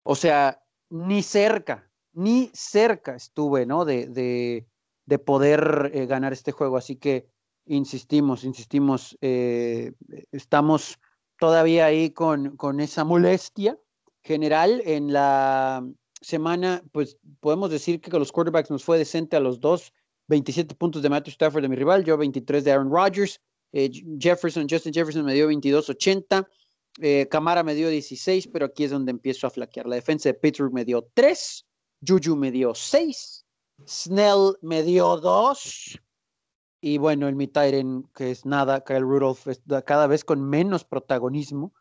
O 0.03 0.15
sea, 0.15 0.61
ni 0.89 1.23
cerca, 1.23 1.89
ni 2.13 2.51
cerca 2.53 3.15
estuve, 3.15 3.65
¿no? 3.65 3.85
De, 3.85 4.07
de, 4.07 5.19
poder 5.19 5.91
eh, 5.93 6.05
ganar 6.05 6.33
este 6.33 6.51
juego. 6.51 6.77
Así 6.77 6.95
que 6.97 7.27
insistimos, 7.65 8.43
insistimos, 8.43 9.17
eh, 9.21 9.93
estamos 10.31 10.99
todavía 11.39 11.85
ahí 11.85 12.11
con, 12.11 12.57
con 12.57 12.79
esa 12.79 13.03
molestia 13.03 13.77
general. 14.23 14.81
En 14.85 15.13
la 15.13 15.85
semana, 16.21 16.83
pues 16.91 17.17
podemos 17.39 17.69
decir 17.69 18.01
que 18.01 18.11
con 18.11 18.19
los 18.19 18.31
quarterbacks 18.31 18.71
nos 18.71 18.83
fue 18.83 18.97
decente 18.97 19.35
a 19.35 19.39
los 19.39 19.59
dos. 19.59 19.93
27 20.27 20.75
puntos 20.75 21.01
de 21.01 21.09
Matthew 21.09 21.31
Stafford 21.31 21.63
de 21.63 21.69
mi 21.69 21.75
rival, 21.75 22.03
yo 22.05 22.17
23 22.17 22.63
de 22.63 22.71
Aaron 22.71 22.89
Rodgers. 22.89 23.41
Eh, 23.73 23.91
Jefferson, 24.19 24.67
Justin 24.69 24.93
Jefferson 24.93 25.25
me 25.25 25.33
dio 25.33 25.49
22.80. 25.49 26.47
Eh, 27.01 27.27
Camara 27.29 27.63
me 27.63 27.73
dio 27.73 27.89
16, 27.89 28.47
pero 28.47 28.67
aquí 28.67 28.83
es 28.83 28.91
donde 28.91 29.11
empiezo 29.11 29.47
a 29.47 29.49
flaquear. 29.49 29.87
La 29.87 29.95
defensa 29.95 30.29
de 30.29 30.35
Pittsburgh 30.35 30.71
me 30.71 30.85
dio 30.85 31.09
3. 31.13 31.65
Juju 32.07 32.35
me 32.35 32.51
dio 32.51 32.75
6. 32.75 33.45
Snell 33.87 34.55
me 34.61 34.83
dio 34.83 35.17
2. 35.17 35.99
Y 36.81 36.97
bueno, 36.97 37.27
el 37.27 37.35
Mitairen, 37.35 38.03
que 38.13 38.31
es 38.31 38.45
nada, 38.45 38.83
Kyle 38.83 39.01
Rudolph, 39.01 39.47
cada 39.85 40.05
vez 40.05 40.23
con 40.23 40.41
menos 40.47 40.83
protagonismo, 40.83 41.73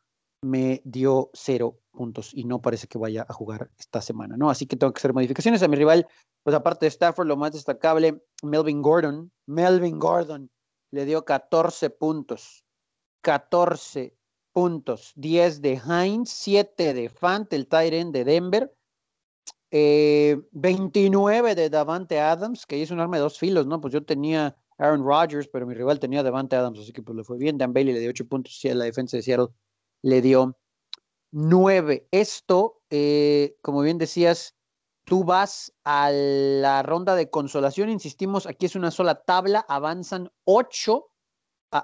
me 0.42 0.80
dio 0.84 1.30
0 1.34 1.78
puntos 1.90 2.32
y 2.32 2.44
no 2.44 2.62
parece 2.62 2.86
que 2.86 2.98
vaya 2.98 3.26
a 3.28 3.34
jugar 3.34 3.70
esta 3.78 4.00
semana, 4.00 4.36
¿no? 4.36 4.48
Así 4.48 4.66
que 4.66 4.76
tengo 4.76 4.92
que 4.92 5.00
hacer 5.00 5.12
modificaciones 5.12 5.62
a 5.62 5.68
mi 5.68 5.76
rival. 5.76 6.06
Pues 6.42 6.56
aparte 6.56 6.86
de 6.86 6.90
Stafford, 6.90 7.26
lo 7.26 7.36
más 7.36 7.52
destacable, 7.52 8.22
Melvin 8.42 8.80
Gordon. 8.80 9.30
Melvin 9.46 9.98
Gordon 9.98 10.50
le 10.92 11.04
dio 11.04 11.24
14 11.24 11.90
puntos. 11.90 12.64
14 13.22 14.16
puntos. 14.52 15.12
10 15.16 15.60
de 15.60 15.80
Heinz, 15.84 16.30
7 16.30 16.94
de 16.94 17.08
Fant, 17.08 17.52
el 17.52 17.66
Tyren 17.66 18.12
de 18.12 18.24
Denver. 18.24 18.72
29 19.72 21.50
eh, 21.50 21.54
de 21.54 21.70
Davante 21.70 22.20
Adams, 22.20 22.66
que 22.66 22.76
hizo 22.76 22.92
un 22.92 23.00
arma 23.00 23.16
de 23.16 23.22
dos 23.22 23.38
filos, 23.38 23.66
¿no? 23.66 23.80
Pues 23.80 23.94
yo 23.94 24.04
tenía 24.04 24.54
Aaron 24.76 25.02
Rodgers, 25.02 25.48
pero 25.48 25.66
mi 25.66 25.74
rival 25.74 25.98
tenía 25.98 26.22
Davante 26.22 26.56
Adams, 26.56 26.78
así 26.78 26.92
que 26.92 27.02
pues 27.02 27.16
le 27.16 27.24
fue 27.24 27.38
bien. 27.38 27.56
Dan 27.56 27.72
Bailey 27.72 27.94
le 27.94 28.00
dio 28.00 28.10
8 28.10 28.28
puntos, 28.28 28.62
y 28.64 28.68
la 28.74 28.84
defensa 28.84 29.16
de 29.16 29.22
Seattle 29.22 29.48
le 30.02 30.20
dio 30.20 30.58
9. 31.30 32.06
Esto, 32.10 32.82
eh, 32.90 33.56
como 33.62 33.80
bien 33.80 33.96
decías, 33.96 34.54
Tú 35.12 35.24
vas 35.24 35.74
a 35.84 36.10
la 36.10 36.82
ronda 36.82 37.14
de 37.14 37.28
consolación, 37.28 37.90
insistimos, 37.90 38.46
aquí 38.46 38.64
es 38.64 38.76
una 38.76 38.90
sola 38.90 39.22
tabla, 39.24 39.62
avanzan 39.68 40.32
ocho, 40.44 41.10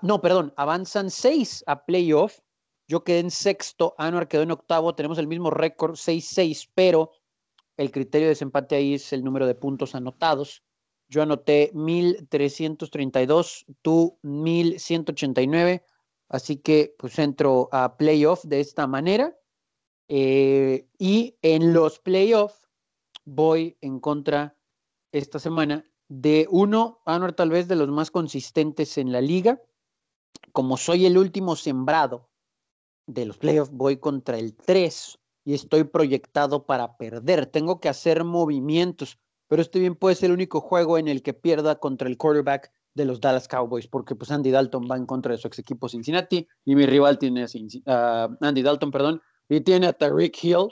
no, 0.00 0.22
perdón, 0.22 0.54
avanzan 0.56 1.10
seis 1.10 1.62
a 1.66 1.84
playoff. 1.84 2.38
Yo 2.86 3.04
quedé 3.04 3.18
en 3.18 3.30
sexto, 3.30 3.94
Anuar 3.98 4.28
quedó 4.28 4.44
en 4.44 4.52
octavo, 4.52 4.94
tenemos 4.94 5.18
el 5.18 5.26
mismo 5.26 5.50
récord, 5.50 5.96
6-6, 5.96 6.70
pero 6.74 7.12
el 7.76 7.90
criterio 7.90 8.28
de 8.28 8.30
desempate 8.30 8.76
ahí 8.76 8.94
es 8.94 9.12
el 9.12 9.22
número 9.22 9.46
de 9.46 9.54
puntos 9.54 9.94
anotados. 9.94 10.62
Yo 11.10 11.20
anoté 11.20 11.70
1332, 11.74 13.66
tú 13.82 14.18
1189. 14.22 15.84
Así 16.30 16.56
que 16.56 16.94
pues 16.98 17.18
entro 17.18 17.68
a 17.72 17.98
playoff 17.98 18.42
de 18.44 18.60
esta 18.60 18.86
manera. 18.86 19.38
Eh, 20.08 20.88
y 20.98 21.36
en 21.42 21.74
los 21.74 21.98
playoffs 21.98 22.67
voy 23.28 23.76
en 23.80 24.00
contra 24.00 24.56
esta 25.12 25.38
semana 25.38 25.84
de 26.08 26.48
uno, 26.50 27.00
Anuar 27.04 27.34
tal 27.34 27.50
vez 27.50 27.68
de 27.68 27.76
los 27.76 27.88
más 27.88 28.10
consistentes 28.10 28.96
en 28.98 29.12
la 29.12 29.20
liga. 29.20 29.60
Como 30.52 30.76
soy 30.76 31.06
el 31.06 31.18
último 31.18 31.54
sembrado 31.54 32.30
de 33.06 33.26
los 33.26 33.38
playoffs, 33.38 33.72
voy 33.72 33.98
contra 33.98 34.38
el 34.38 34.54
3 34.54 35.18
y 35.44 35.54
estoy 35.54 35.84
proyectado 35.84 36.64
para 36.64 36.96
perder. 36.96 37.46
Tengo 37.46 37.80
que 37.80 37.88
hacer 37.88 38.24
movimientos, 38.24 39.18
pero 39.46 39.62
este 39.62 39.78
bien 39.78 39.94
puede 39.94 40.14
ser 40.14 40.30
el 40.30 40.34
único 40.34 40.60
juego 40.60 40.98
en 40.98 41.08
el 41.08 41.22
que 41.22 41.34
pierda 41.34 41.78
contra 41.78 42.08
el 42.08 42.16
quarterback 42.16 42.72
de 42.94 43.04
los 43.04 43.20
Dallas 43.20 43.46
Cowboys, 43.46 43.86
porque 43.86 44.14
pues 44.14 44.30
Andy 44.30 44.50
Dalton 44.50 44.88
va 44.90 44.96
en 44.96 45.06
contra 45.06 45.32
de 45.32 45.38
su 45.38 45.46
ex 45.46 45.58
equipo 45.58 45.88
Cincinnati 45.88 46.48
y 46.64 46.74
mi 46.74 46.86
rival 46.86 47.18
tiene 47.18 47.46
a 47.86 48.28
Andy 48.40 48.62
Dalton, 48.62 48.90
perdón, 48.90 49.22
y 49.48 49.60
tiene 49.60 49.86
a 49.86 49.92
Tariq 49.92 50.36
Hill. 50.42 50.68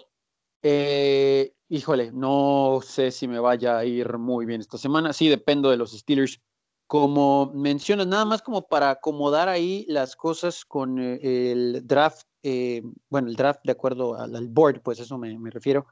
Eh, 0.68 1.54
híjole, 1.68 2.11
no 2.11 2.80
sé 2.82 3.12
si 3.12 3.28
me 3.28 3.38
vaya 3.38 3.78
a 3.78 3.85
ir 3.85 4.18
muy 4.18 4.46
bien 4.46 4.61
esta 4.61 4.78
semana. 4.78 5.12
Sí, 5.12 5.28
dependo 5.28 5.70
de 5.70 5.76
los 5.76 5.92
Steelers. 5.92 6.40
Como 6.88 7.52
mencionas, 7.54 8.08
nada 8.08 8.25
más 8.25 8.42
como 8.42 8.66
para 8.66 8.90
acomodar 8.90 9.49
ahí 9.49 9.87
las 9.88 10.16
cosas 10.16 10.64
con 10.64 10.99
eh, 10.99 11.52
el 11.52 11.87
draft, 11.87 12.26
eh, 12.42 12.82
bueno, 13.08 13.28
el 13.28 13.37
draft 13.37 13.61
de 13.62 13.73
acuerdo 13.73 14.16
al, 14.16 14.49
board, 14.49 14.82
pues 14.82 14.99
eso 14.99 15.16
me, 15.18 15.38
refiero. 15.50 15.87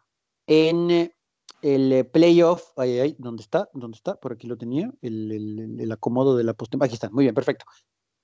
En 0.48 1.12
el 1.62 2.06
playoff, 2.06 2.76
ahí, 2.76 2.98
ahí, 2.98 3.16
¿dónde 3.16 3.42
está? 3.42 3.68
¿Dónde 3.74 3.94
está? 3.94 4.16
Por 4.16 4.32
aquí 4.32 4.48
lo 4.48 4.56
tenía, 4.56 4.92
el, 5.02 5.88
acomodo 5.92 6.36
de 6.36 6.42
la 6.42 6.54
postemporada. 6.54 6.86
Aquí 6.86 6.94
está, 6.94 7.10
muy 7.10 7.24
bien, 7.24 7.34
perfecto. 7.34 7.64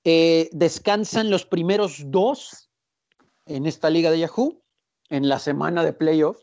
descansan 0.03 1.29
los 1.29 1.45
primeros 1.45 2.03
dos 2.07 2.69
en 3.45 3.65
esta 3.65 3.89
liga 3.89 4.11
de 4.11 4.19
Yahoo 4.19 4.60
en 5.11 5.27
la 5.27 5.39
semana 5.39 5.83
de 5.83 5.93
playoff 5.93 6.37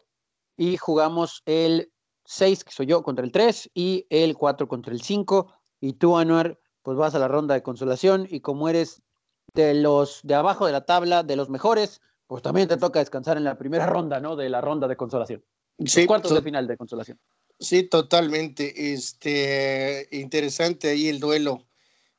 y 0.56 0.76
jugamos 0.76 1.42
el 1.46 1.90
6, 2.26 2.64
que 2.64 2.72
soy 2.72 2.86
yo, 2.86 3.02
contra 3.02 3.24
el 3.24 3.32
3 3.32 3.70
y 3.74 4.06
el 4.10 4.36
4 4.36 4.68
contra 4.68 4.92
el 4.92 5.00
5. 5.00 5.52
Y 5.80 5.94
tú, 5.94 6.18
Anuar, 6.18 6.60
pues 6.82 6.98
vas 6.98 7.14
a 7.14 7.18
la 7.18 7.28
ronda 7.28 7.54
de 7.54 7.62
consolación 7.62 8.28
y 8.30 8.40
como 8.40 8.68
eres 8.68 9.02
de 9.54 9.72
los 9.72 10.20
de 10.22 10.34
abajo 10.34 10.66
de 10.66 10.72
la 10.72 10.84
tabla, 10.84 11.22
de 11.22 11.36
los 11.36 11.48
mejores, 11.48 12.02
pues 12.26 12.42
también 12.42 12.68
te 12.68 12.76
toca 12.76 12.98
descansar 12.98 13.38
en 13.38 13.44
la 13.44 13.56
primera 13.56 13.86
ronda, 13.86 14.20
¿no? 14.20 14.36
De 14.36 14.50
la 14.50 14.60
ronda 14.60 14.86
de 14.86 14.96
consolación. 14.96 15.42
Sí, 15.86 16.04
cuartos 16.04 16.34
de 16.34 16.42
final 16.42 16.66
de 16.66 16.76
consolación. 16.76 17.18
Sí, 17.58 17.84
totalmente. 17.84 18.92
Este, 18.92 20.08
interesante 20.12 20.90
ahí 20.90 21.08
el 21.08 21.20
duelo 21.20 21.66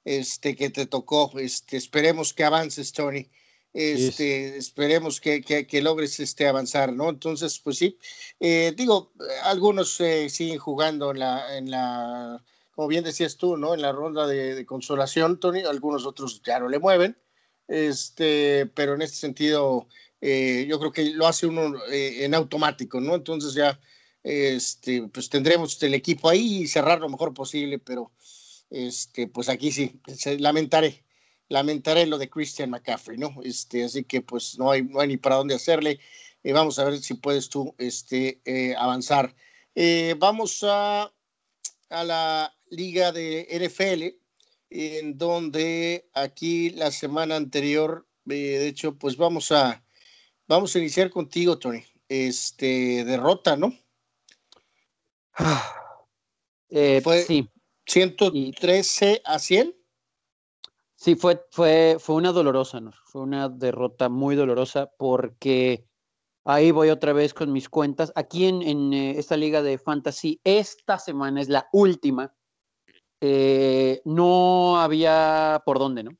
este, 0.03 0.55
que 0.55 0.71
te 0.71 0.87
tocó. 0.87 1.31
Este, 1.37 1.77
esperemos 1.77 2.33
que 2.33 2.43
avances, 2.43 2.91
Tony 2.91 3.29
este, 3.73 4.57
esperemos 4.57 5.21
que, 5.21 5.41
que, 5.41 5.81
logres 5.81 6.19
este, 6.19 6.47
avanzar, 6.47 6.91
¿no? 6.93 7.09
Entonces, 7.09 7.59
pues 7.59 7.77
sí, 7.77 7.97
eh, 8.39 8.73
digo, 8.75 9.13
algunos 9.43 9.99
eh, 10.01 10.29
siguen 10.29 10.57
jugando 10.57 11.11
en 11.11 11.19
la, 11.19 11.57
en 11.57 11.69
la, 11.69 12.43
como 12.71 12.87
bien 12.87 13.03
decías 13.03 13.37
tú, 13.37 13.57
¿no? 13.57 13.73
En 13.73 13.81
la 13.81 13.91
ronda 13.91 14.25
de, 14.25 14.65
consolación, 14.65 15.39
Tony, 15.39 15.61
algunos 15.61 16.05
otros 16.05 16.41
ya 16.43 16.59
no 16.59 16.67
le 16.67 16.79
mueven, 16.79 17.17
este, 17.67 18.65
pero 18.73 18.95
en 18.95 19.03
este 19.03 19.17
sentido, 19.17 19.87
eh, 20.21 20.65
yo 20.67 20.79
creo 20.79 20.91
que 20.91 21.11
lo 21.11 21.27
hace 21.27 21.45
uno 21.45 21.73
en 21.91 22.33
automático, 22.33 22.99
¿no? 22.99 23.13
Entonces 23.15 23.53
ya, 23.53 23.79
este, 24.23 25.07
pues 25.13 25.29
tendremos 25.29 25.81
el 25.83 25.93
equipo 25.93 26.27
ahí 26.29 26.63
y 26.63 26.67
cerrar 26.67 26.99
lo 26.99 27.09
mejor 27.09 27.35
posible, 27.35 27.77
pero, 27.77 28.11
este, 28.71 29.27
pues 29.27 29.47
aquí 29.47 29.71
sí, 29.71 30.01
lamentaré 30.39 31.03
lamentaré 31.49 32.05
lo 32.05 32.17
de 32.17 32.29
Christian 32.29 32.69
McCaffrey, 32.69 33.17
¿no? 33.17 33.35
Este, 33.43 33.83
así 33.83 34.03
que 34.03 34.21
pues 34.21 34.57
no 34.57 34.71
hay, 34.71 34.83
no 34.83 35.01
hay 35.01 35.09
ni 35.09 35.17
para 35.17 35.35
dónde 35.35 35.55
hacerle. 35.55 35.99
Eh, 36.43 36.53
vamos 36.53 36.79
a 36.79 36.85
ver 36.85 36.99
si 36.99 37.15
puedes 37.15 37.49
tú 37.49 37.75
este, 37.77 38.39
eh, 38.45 38.75
avanzar. 38.77 39.35
Eh, 39.75 40.15
vamos 40.17 40.63
a, 40.63 41.11
a 41.89 42.03
la 42.03 42.55
liga 42.69 43.11
de 43.11 43.47
NFL, 43.51 44.15
en 44.69 45.17
donde 45.17 46.07
aquí 46.13 46.69
la 46.69 46.91
semana 46.91 47.35
anterior, 47.35 48.07
de 48.25 48.67
hecho, 48.67 48.95
pues 48.95 49.17
vamos 49.17 49.51
a, 49.51 49.83
vamos 50.47 50.75
a 50.75 50.79
iniciar 50.79 51.09
contigo, 51.09 51.57
Tony. 51.57 51.83
Este, 52.07 53.03
derrota, 53.03 53.57
¿no? 53.57 53.75
Fue 56.69 57.23
sí. 57.27 57.49
113 57.85 59.21
a 59.25 59.39
100. 59.39 59.78
Sí, 61.01 61.15
fue, 61.15 61.41
fue, 61.51 61.95
fue 61.97 62.15
una 62.15 62.33
dolorosa, 62.33 62.81
¿no? 62.81 62.91
Fue 63.05 63.21
una 63.21 63.47
derrota 63.47 64.09
muy 64.09 64.35
dolorosa 64.35 64.91
porque 64.97 65.85
ahí 66.43 66.71
voy 66.71 66.89
otra 66.89 67.13
vez 67.13 67.33
con 67.33 67.53
mis 67.53 67.69
cuentas. 67.69 68.11
Aquí 68.15 68.47
en, 68.47 68.61
en 68.61 68.91
eh, 68.91 69.11
esta 69.17 69.37
liga 69.37 69.61
de 69.61 69.77
fantasy, 69.77 70.41
esta 70.43 70.99
semana 70.99 71.39
es 71.39 71.47
la 71.47 71.69
última. 71.71 72.35
Eh, 73.21 74.01
no 74.03 74.77
había 74.77 75.63
por 75.65 75.79
dónde, 75.79 76.03
¿no? 76.03 76.11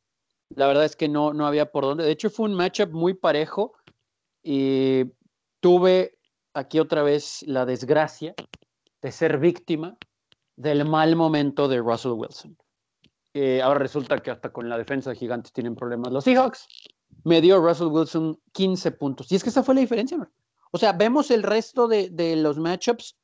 La 0.55 0.65
verdad 0.67 0.85
es 0.85 0.95
que 0.95 1.09
no, 1.09 1.33
no 1.33 1.45
había 1.45 1.69
por 1.73 1.83
dónde. 1.83 2.05
De 2.05 2.11
hecho, 2.11 2.29
fue 2.29 2.45
un 2.45 2.55
matchup 2.55 2.91
muy 2.93 3.13
parejo 3.13 3.73
y 4.41 5.03
tuve 5.59 6.17
aquí 6.53 6.79
otra 6.79 7.03
vez 7.03 7.43
la 7.45 7.65
desgracia 7.65 8.33
de 9.01 9.11
ser 9.11 9.39
víctima 9.39 9.97
del 10.55 10.85
mal 10.85 11.17
momento 11.17 11.67
de 11.67 11.79
Russell 11.79 12.13
Wilson. 12.13 12.57
Ahora 13.63 13.79
resulta 13.79 14.19
que 14.19 14.31
hasta 14.31 14.51
con 14.51 14.69
la 14.69 14.77
defensa 14.77 15.11
de 15.11 15.15
gigantes 15.15 15.53
tienen 15.53 15.75
problemas 15.75 16.11
los 16.11 16.23
Seahawks. 16.23 16.67
Me 17.23 17.41
dio 17.41 17.59
Russell 17.59 17.87
Wilson 17.87 18.39
15 18.53 18.91
puntos. 18.91 19.31
Y 19.31 19.35
es 19.35 19.43
que 19.43 19.49
esa 19.49 19.63
fue 19.63 19.75
la 19.75 19.81
diferencia. 19.81 20.17
¿no? 20.17 20.29
O 20.71 20.77
sea, 20.77 20.93
vemos 20.93 21.31
el 21.31 21.43
resto 21.43 21.87
de, 21.87 22.09
de 22.09 22.35
los 22.35 22.57
matchups. 22.57 23.17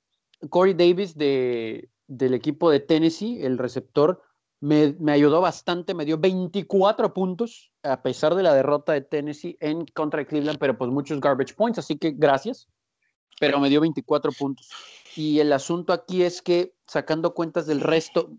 Corey 0.49 0.73
Davis 0.73 1.15
de, 1.15 1.89
del 2.07 2.33
equipo 2.33 2.69
de 2.69 2.79
Tennessee, 2.79 3.41
el 3.43 3.57
receptor, 3.57 4.21
me, 4.59 4.95
me, 4.99 5.11
ayudó 5.11 5.41
bastante. 5.41 5.93
Me 5.93 6.05
dio 6.05 6.17
24 6.17 7.13
puntos 7.13 7.71
a 7.83 8.01
pesar 8.01 8.35
de 8.35 8.43
la 8.43 8.53
derrota 8.53 8.93
de 8.93 9.01
Tennessee 9.01 9.57
en 9.59 9.85
contra 9.85 10.19
de 10.19 10.27
Cleveland, 10.27 10.59
pero 10.59 10.77
pues 10.77 10.91
muchos 10.91 11.19
garbage 11.19 11.53
points. 11.55 11.79
Así 11.79 11.97
que 11.97 12.11
gracias. 12.11 12.67
Pero 13.39 13.59
me 13.59 13.69
dio 13.69 13.81
24 13.81 14.31
puntos. 14.31 14.69
Y 15.15 15.39
el 15.39 15.51
asunto 15.53 15.93
aquí 15.93 16.23
es 16.23 16.41
que 16.41 16.73
sacando 16.87 17.33
cuentas 17.33 17.67
del 17.67 17.81
resto, 17.81 18.31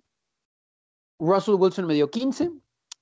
Russell 1.19 1.55
Wilson 1.55 1.87
me 1.87 1.95
dio 1.95 2.11
15 2.11 2.51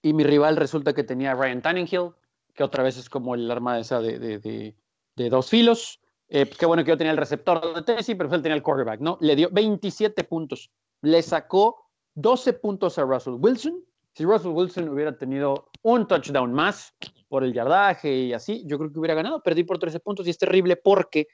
y 0.03 0.13
mi 0.13 0.25
rival 0.25 0.57
resulta 0.57 0.93
que 0.93 1.05
tenía 1.05 1.35
Ryan 1.35 1.63
Tannehill, 1.63 2.13
que 2.55 2.63
otra 2.63 2.83
vez 2.83 2.97
es 2.97 3.09
como 3.09 3.35
el 3.35 3.51
arma 3.51 3.79
esa 3.79 4.01
de, 4.01 4.19
de, 4.19 5.31
dos 5.31 5.49
filos. 5.49 6.01
Eh, 6.29 6.49
qué 6.59 6.67
bueno 6.67 6.85
que 6.85 6.91
yo 6.91 6.97
tenía 6.97 7.13
el 7.13 7.17
receptor 7.19 7.75
de 7.75 7.83
Tennessee, 7.83 8.15
pero 8.15 8.33
él 8.35 8.43
tenía 8.43 8.57
el 8.57 8.63
quarterback, 8.63 9.01
¿no? 9.01 9.19
Le 9.21 9.35
dio 9.37 9.49
27 9.51 10.25
puntos. 10.25 10.71
Le 11.03 11.23
sacó 11.23 11.89
12 12.15 12.55
puntos 12.55 12.99
a 12.99 13.03
Russell 13.03 13.35
Wilson. 13.39 13.85
Si 14.15 14.25
Russell 14.25 14.53
Wilson 14.53 14.89
hubiera 14.89 15.17
tenido 15.17 15.71
un 15.83 16.07
touchdown 16.07 16.53
más 16.53 16.95
por 17.29 17.43
el 17.43 17.53
yardaje 17.53 18.15
y 18.15 18.33
así, 18.33 18.63
yo 18.67 18.79
creo 18.79 18.93
que 18.93 18.99
hubiera 18.99 19.15
ganado. 19.15 19.43
Perdí 19.43 19.65
por 19.65 19.79
13 19.79 20.01
puntos 20.01 20.27
y 20.27 20.31
es 20.31 20.39
terrible 20.39 20.77
porque 20.77 21.27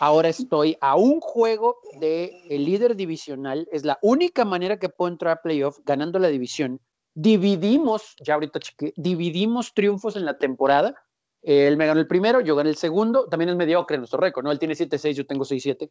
Ahora 0.00 0.28
estoy 0.28 0.76
a 0.80 0.96
un 0.96 1.20
juego 1.20 1.78
del 1.98 2.30
el 2.48 2.64
líder 2.64 2.96
divisional. 2.96 3.68
Es 3.72 3.84
la 3.84 3.98
única 4.02 4.44
manera 4.44 4.78
que 4.78 4.88
puedo 4.88 5.10
entrar 5.10 5.38
a 5.38 5.42
playoff 5.42 5.78
ganando 5.84 6.18
la 6.18 6.28
división. 6.28 6.80
Dividimos, 7.14 8.14
ya 8.24 8.34
ahorita 8.34 8.60
chequé, 8.60 8.92
dividimos 8.96 9.74
triunfos 9.74 10.16
en 10.16 10.24
la 10.24 10.38
temporada. 10.38 10.94
Él 11.42 11.76
me 11.76 11.86
ganó 11.86 12.00
el 12.00 12.06
primero, 12.06 12.40
yo 12.40 12.54
gané 12.54 12.70
el 12.70 12.76
segundo. 12.76 13.28
También 13.28 13.48
es 13.50 13.56
mediocre 13.56 13.98
nuestro 13.98 14.20
récord, 14.20 14.44
¿no? 14.44 14.52
Él 14.52 14.58
tiene 14.58 14.74
7-6, 14.74 15.14
yo 15.14 15.26
tengo 15.26 15.44
6-7. 15.44 15.90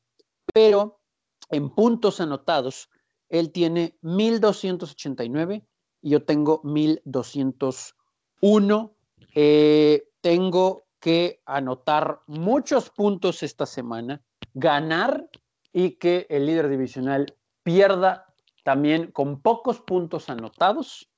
Pero 0.54 1.00
en 1.50 1.74
puntos 1.74 2.22
anotados, 2.22 2.90
él 3.30 3.52
tiene 3.52 3.98
1289 4.02 5.66
y 6.02 6.10
yo 6.12 6.24
tengo 6.24 6.62
1201. 6.64 8.96
Eh, 9.36 10.08
tengo 10.22 10.87
que 11.08 11.40
anotar 11.46 12.20
muchos 12.28 12.90
puntos 12.90 13.42
esta 13.42 13.66
semana, 13.66 14.22
ganar 14.54 15.30
y 15.72 15.92
que 15.92 16.28
el 16.30 16.46
líder 16.46 16.68
divisional 16.68 17.34
pierda 17.64 18.26
también 18.66 19.14
con 19.14 19.42
pocos 19.42 19.80
puntos 19.80 20.30
anotados. 20.30 21.10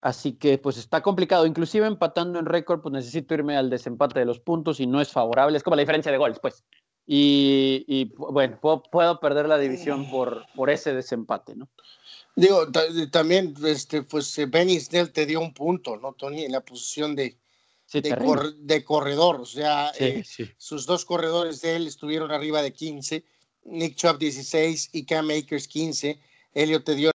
Así 0.00 0.32
que 0.32 0.58
pues 0.58 0.78
está 0.78 1.00
complicado, 1.00 1.46
inclusive 1.46 1.86
empatando 1.86 2.40
en 2.40 2.46
récord, 2.46 2.80
pues 2.80 2.92
necesito 2.92 3.34
irme 3.34 3.56
al 3.56 3.70
desempate 3.70 4.18
de 4.18 4.26
los 4.26 4.40
puntos 4.40 4.80
y 4.80 4.88
no 4.88 5.00
es 5.00 5.12
favorable, 5.12 5.56
es 5.56 5.62
como 5.62 5.76
la 5.76 5.82
diferencia 5.82 6.10
de 6.10 6.18
goles, 6.18 6.40
pues. 6.40 6.64
Y, 7.06 8.12
bueno, 8.16 8.58
puedo, 8.60 9.20
perder 9.20 9.46
la 9.46 9.58
división 9.58 10.10
por, 10.10 10.44
por 10.56 10.70
ese 10.70 10.92
desempate, 10.92 11.54
¿no? 11.54 11.68
Digo, 12.34 12.66
también, 13.12 13.54
este, 13.64 14.02
pues 14.02 14.36
Benny 14.48 14.80
Snell 14.80 15.12
te 15.12 15.24
dio 15.24 15.40
un 15.40 15.54
punto, 15.54 15.96
¿no, 15.98 16.14
Tony? 16.14 16.46
En 16.46 16.52
la 16.52 16.62
posición 16.62 17.14
de, 17.14 17.38
de, 17.92 18.84
corredor. 18.84 19.40
O 19.40 19.46
sea, 19.46 19.92
eh, 19.98 20.24
sus 20.56 20.86
dos 20.86 21.04
corredores 21.04 21.60
de 21.60 21.76
él 21.76 21.86
estuvieron 21.86 22.30
arriba 22.30 22.62
de 22.62 22.72
15, 22.72 23.24
Nick 23.64 23.96
Chubb 23.96 24.18
16 24.18 24.90
y 24.92 25.04
Cam 25.04 25.30
Akers 25.30 25.66
15. 25.68 26.20
Elliot 26.54 26.84
te 26.84 26.94
dio 26.94 27.10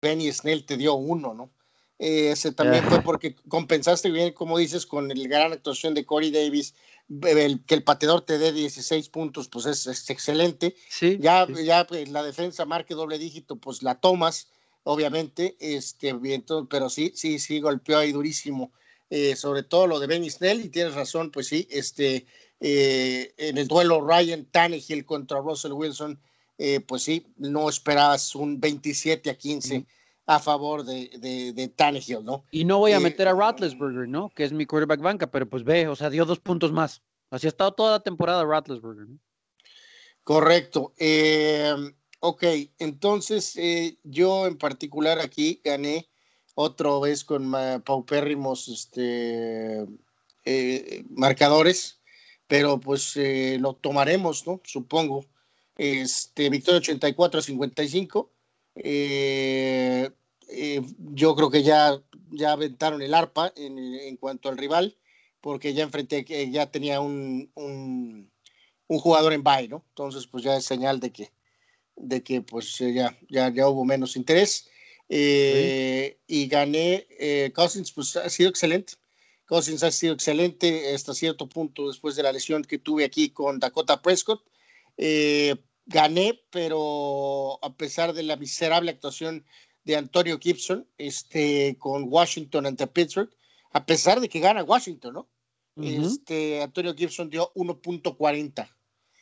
Benny 0.00 0.32
Snell 0.32 0.64
te 0.64 0.76
dio 0.76 0.94
uno, 0.94 1.34
¿no? 1.34 1.50
Eh, 1.98 2.30
ese 2.30 2.52
también 2.52 2.84
fue 2.84 3.02
porque 3.02 3.34
compensaste 3.48 4.10
bien, 4.10 4.32
como 4.32 4.58
dices, 4.58 4.86
con 4.86 5.08
la 5.08 5.28
gran 5.28 5.52
actuación 5.52 5.94
de 5.94 6.06
Corey 6.06 6.30
Davis, 6.30 6.74
que 7.20 7.74
el 7.74 7.82
pateador 7.82 8.20
te 8.20 8.38
dé 8.38 8.52
16 8.52 9.08
puntos, 9.08 9.48
pues 9.48 9.66
es, 9.66 10.08
excelente. 10.08 10.76
Sí, 10.88 11.18
ya, 11.20 11.46
ya 11.64 11.86
pues, 11.86 12.08
la 12.08 12.22
defensa 12.22 12.64
marque 12.64 12.94
doble 12.94 13.18
dígito, 13.18 13.56
pues 13.56 13.82
la 13.82 13.96
tomas, 13.96 14.48
obviamente, 14.84 15.56
este, 15.58 16.12
bien, 16.12 16.44
pero 16.70 16.88
sí, 16.88 17.12
sí, 17.16 17.40
sí, 17.40 17.58
golpeó 17.58 17.98
ahí 17.98 18.12
durísimo, 18.12 18.70
eh, 19.10 19.36
sobre 19.36 19.62
todo 19.62 19.86
lo 19.86 20.00
de 20.00 20.06
Benny 20.06 20.30
Snell, 20.30 20.60
y 20.60 20.68
tienes 20.68 20.94
razón, 20.94 21.30
pues 21.30 21.48
sí, 21.48 21.66
este, 21.70 22.26
eh, 22.60 23.32
en 23.36 23.58
el 23.58 23.68
duelo 23.68 24.00
Ryan 24.00 24.44
Tannehill 24.46 25.04
contra 25.04 25.40
Russell 25.40 25.72
Wilson, 25.72 26.20
pues 26.88 27.02
sí, 27.02 27.24
no 27.36 27.68
esperabas 27.68 28.34
un 28.34 28.58
27 28.58 29.30
a 29.30 29.38
15 29.38 29.86
a 30.28 30.38
favor 30.38 30.84
de, 30.84 31.10
de, 31.18 31.54
de 31.54 31.68
Tannehill, 31.68 32.22
¿no? 32.22 32.44
Y 32.50 32.66
no 32.66 32.78
voy 32.78 32.92
a 32.92 32.98
eh, 32.98 33.00
meter 33.00 33.26
a 33.28 33.32
Roethlisberger, 33.32 34.06
¿no? 34.06 34.28
Que 34.28 34.44
es 34.44 34.52
mi 34.52 34.66
quarterback 34.66 35.00
banca, 35.00 35.26
pero 35.30 35.48
pues 35.48 35.64
ve, 35.64 35.88
o 35.88 35.96
sea, 35.96 36.10
dio 36.10 36.26
dos 36.26 36.38
puntos 36.38 36.70
más. 36.70 37.02
Así 37.30 37.46
ha 37.46 37.48
estado 37.48 37.72
toda 37.72 37.92
la 37.92 38.00
temporada 38.00 38.44
Roethlisberger, 38.44 39.08
¿no? 39.08 39.18
Correcto. 40.22 40.92
Eh, 40.98 41.74
ok, 42.20 42.44
entonces 42.78 43.56
eh, 43.56 43.96
yo 44.04 44.46
en 44.46 44.58
particular 44.58 45.18
aquí 45.18 45.62
gané 45.64 46.10
otra 46.60 46.98
vez 46.98 47.24
con 47.24 47.52
paupérrimos 47.84 48.68
este, 48.68 49.86
marcadores, 51.10 52.00
pero 52.46 52.80
pues 52.80 53.14
lo 53.58 53.74
tomaremos, 53.74 54.46
¿no? 54.46 54.60
Supongo. 54.64 55.24
Este, 55.78 56.50
victoria 56.50 56.80
84 56.80 57.38
a 57.38 57.42
55. 57.42 58.30
Eh, 58.74 60.10
eh, 60.50 60.82
yo 61.12 61.36
creo 61.36 61.50
que 61.50 61.62
ya, 61.62 62.02
ya 62.30 62.52
aventaron 62.52 63.00
el 63.00 63.14
arpa 63.14 63.52
en, 63.56 64.16
cuanto 64.16 64.48
al 64.48 64.58
rival, 64.58 64.96
porque 65.40 65.72
ya 65.74 65.84
enfrenté 65.84 66.24
que 66.24 66.50
ya 66.50 66.70
tenía 66.70 67.00
un, 67.00 67.50
un, 67.54 68.30
jugador 68.88 69.32
en 69.32 69.44
bye, 69.44 69.68
¿no? 69.68 69.84
Entonces, 69.90 70.26
pues 70.26 70.42
ya 70.42 70.56
es 70.56 70.64
señal 70.64 70.98
de 70.98 71.12
que, 71.12 71.30
de 71.94 72.22
que 72.24 72.40
pues 72.40 72.80
eh, 72.80 72.92
ya, 72.92 73.16
ya, 73.28 73.52
ya 73.52 73.68
hubo 73.68 73.84
menos 73.84 74.16
interés. 74.16 74.68
Eh, 75.08 76.18
y 76.26 76.46
gané. 76.48 77.06
Cousins, 77.54 77.92
pues 77.92 78.16
ha 78.16 78.28
sido 78.28 78.50
excelente. 78.50 78.94
Cousins 79.46 79.82
ha 79.82 79.90
sido 79.90 80.12
excelente 80.12 80.94
hasta 80.94 81.14
cierto 81.14 81.48
punto 81.48 81.88
después 81.88 82.16
de 82.16 82.22
la 82.22 82.32
lesión 82.32 82.62
que 82.62 82.78
tuve 82.78 83.04
aquí 83.04 83.30
con 83.30 83.58
Dakota 83.58 84.02
Prescott. 84.02 84.42
gané, 85.86 86.40
pero 86.50 87.58
a 87.62 87.74
pesar 87.74 88.12
de 88.12 88.22
la 88.22 88.36
miserable 88.36 88.90
actuación 88.90 89.44
de 89.84 89.96
Antonio 89.96 90.38
Gibson 90.38 90.86
este, 90.98 91.76
con 91.78 92.04
Washington 92.12 92.66
ante 92.66 92.86
Pittsburgh, 92.86 93.30
a 93.72 93.86
pesar 93.86 94.20
de 94.20 94.28
que 94.28 94.38
gana 94.38 94.62
Washington, 94.62 95.14
¿no? 95.14 95.28
este, 95.82 96.62
Antonio 96.62 96.94
Gibson 96.94 97.30
dio 97.30 97.52
1.40. 97.54 98.68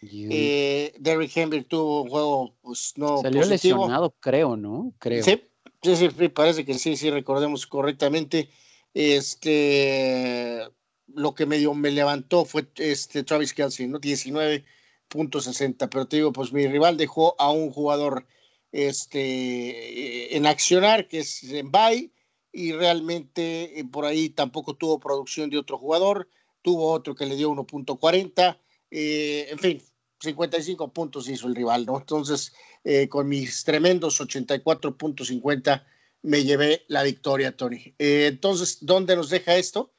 Eh, 0.02 0.92
Derrick 0.98 1.36
Henry 1.36 1.62
tuvo 1.64 2.02
un 2.02 2.08
juego, 2.10 2.54
pues 2.62 2.94
no. 2.96 3.18
Salió 3.18 3.44
lesionado, 3.44 4.14
creo, 4.20 4.56
¿no? 4.56 4.92
Creo. 4.98 5.22
Sí, 5.22 5.40
sí, 5.82 5.96
sí, 5.96 6.08
parece 6.28 6.64
que 6.64 6.74
sí, 6.74 6.96
sí, 6.96 7.10
recordemos 7.10 7.66
correctamente. 7.66 8.48
Este, 8.94 10.62
lo 11.08 11.34
que 11.34 11.46
medio 11.46 11.74
me 11.74 11.90
levantó 11.90 12.44
fue 12.44 12.66
este 12.76 13.22
Travis 13.24 13.54
Kelsey, 13.54 13.88
¿no? 13.88 14.00
19.60, 14.00 15.88
pero 15.88 16.06
te 16.06 16.16
digo, 16.16 16.32
pues 16.32 16.52
mi 16.52 16.66
rival 16.66 16.96
dejó 16.96 17.34
a 17.38 17.50
un 17.50 17.70
jugador 17.70 18.26
este, 18.72 20.36
en 20.36 20.46
accionar, 20.46 21.08
que 21.08 21.20
es 21.20 21.44
en 21.44 21.70
Bay, 21.70 22.12
y 22.52 22.72
realmente 22.72 23.78
eh, 23.78 23.84
por 23.84 24.04
ahí 24.06 24.30
tampoco 24.30 24.74
tuvo 24.74 24.98
producción 24.98 25.50
de 25.50 25.58
otro 25.58 25.78
jugador, 25.78 26.28
tuvo 26.62 26.90
otro 26.90 27.14
que 27.14 27.26
le 27.26 27.36
dio 27.36 27.50
1.40, 27.50 28.58
eh, 28.90 29.48
en 29.50 29.58
fin, 29.58 29.82
55 30.20 30.92
puntos 30.92 31.28
hizo 31.28 31.46
el 31.46 31.54
rival, 31.54 31.86
¿no? 31.86 31.98
Entonces, 31.98 32.54
eh, 32.84 33.08
con 33.08 33.28
mis 33.28 33.64
tremendos 33.64 34.20
84.50 34.20 35.84
me 36.22 36.44
llevé 36.44 36.84
la 36.88 37.02
victoria, 37.02 37.56
Tony. 37.56 37.94
entonces, 37.98 38.78
¿dónde 38.80 39.16
nos 39.16 39.30
deja 39.30 39.56
esto? 39.56 39.92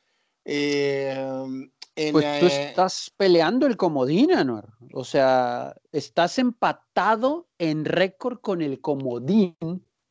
pues 2.12 2.40
tú 2.40 2.46
estás 2.46 3.12
peleando 3.18 3.66
el 3.66 3.76
comodín, 3.76 4.32
Anuar. 4.32 4.70
O 4.94 5.04
sea, 5.04 5.76
estás 5.92 6.38
empatado 6.40 7.48
en 7.58 7.86
récord 7.86 8.40
con 8.40 8.62
el 8.62 8.80
comodín, 8.80 9.56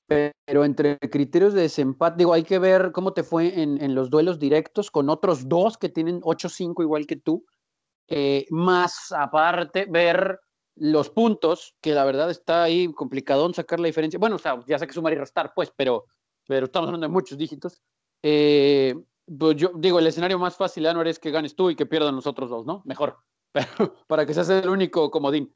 pero 0.07 0.65
entre 0.65 0.99
criterios 0.99 1.55
de 1.55 1.63
desempate, 1.63 2.19
digo, 2.19 2.33
hay 2.33 2.43
que 2.43 2.59
ver 2.59 2.93
cómo 2.93 3.13
te 3.13 3.23
fue 3.23 3.61
en, 3.61 3.95
los 3.95 4.11
duelos 4.11 4.39
directos 4.39 4.91
con 4.91 5.09
otros 5.09 5.49
dos 5.49 5.79
que 5.79 5.89
tienen 5.89 6.21
8-5 6.23 6.83
igual 6.83 7.07
que 7.07 7.17
tú. 7.17 7.45
Eh, 8.09 8.47
más 8.51 9.13
aparte, 9.13 9.87
ver 9.89 10.41
los 10.77 11.11
puntos, 11.11 11.75
que 11.81 11.93
la 11.93 12.05
verdad 12.05 12.31
está 12.31 12.65
ahí 12.65 12.93
complicado 12.93 13.53
sacar 13.53 13.81
la 13.81 13.87
diferencia. 13.87 14.19
Bueno, 14.19 14.37
o 14.37 14.39
sea, 14.39 14.61
ya 14.67 14.79
sé 14.79 14.87
que 14.87 14.93
sumar 14.93 15.13
y 15.13 15.17
restar, 15.17 15.53
pues, 15.55 15.73
pero, 15.75 16.05
pero 16.47 16.67
estamos 16.67 16.89
hablando 16.89 17.07
de 17.07 17.13
muchos 17.13 17.39
dígitos. 17.39 17.83
Eh, 18.23 18.95
pues 19.39 19.57
yo 19.57 19.73
digo, 19.75 19.99
el 19.99 20.07
escenario 20.07 20.39
más 20.39 20.57
fácil, 20.57 20.87
Anuar, 20.87 21.09
es 21.09 21.19
que 21.19 21.31
ganes 21.31 21.57
tú 21.57 21.71
y 21.71 21.77
que 21.77 21.87
pierdan 21.87 22.15
los 22.15 22.27
otros 22.27 22.51
dos, 22.51 22.67
¿no? 22.67 22.83
Mejor, 22.85 23.19
pero 23.53 23.95
para 24.07 24.27
que 24.27 24.35
seas 24.35 24.49
el 24.51 24.69
único 24.69 25.11
comodín. 25.11 25.53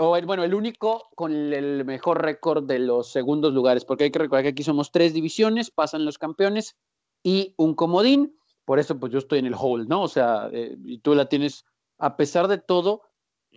o 0.00 0.26
bueno, 0.26 0.44
el 0.44 0.54
único 0.54 1.08
con 1.16 1.32
el 1.32 1.84
mejor 1.84 2.22
récord 2.22 2.64
de 2.64 2.78
los 2.78 3.10
segundos 3.10 3.52
lugares, 3.52 3.84
porque 3.84 4.04
hay 4.04 4.10
que 4.10 4.18
recordar 4.18 4.44
que 4.44 4.50
aquí 4.50 4.62
somos 4.62 4.92
tres 4.92 5.14
divisiones, 5.14 5.70
pasan 5.70 6.04
los 6.04 6.18
campeones 6.18 6.76
y 7.22 7.54
un 7.56 7.74
comodín, 7.74 8.36
por 8.64 8.78
eso 8.78 8.98
pues 8.98 9.12
yo 9.12 9.18
estoy 9.18 9.40
en 9.40 9.46
el 9.46 9.56
hole, 9.58 9.86
¿no? 9.86 10.02
O 10.02 10.08
sea, 10.08 10.48
eh, 10.52 10.76
y 10.84 10.98
tú 10.98 11.14
la 11.14 11.28
tienes, 11.28 11.64
a 12.00 12.16
pesar 12.16 12.48
de 12.48 12.58
todo, 12.58 13.02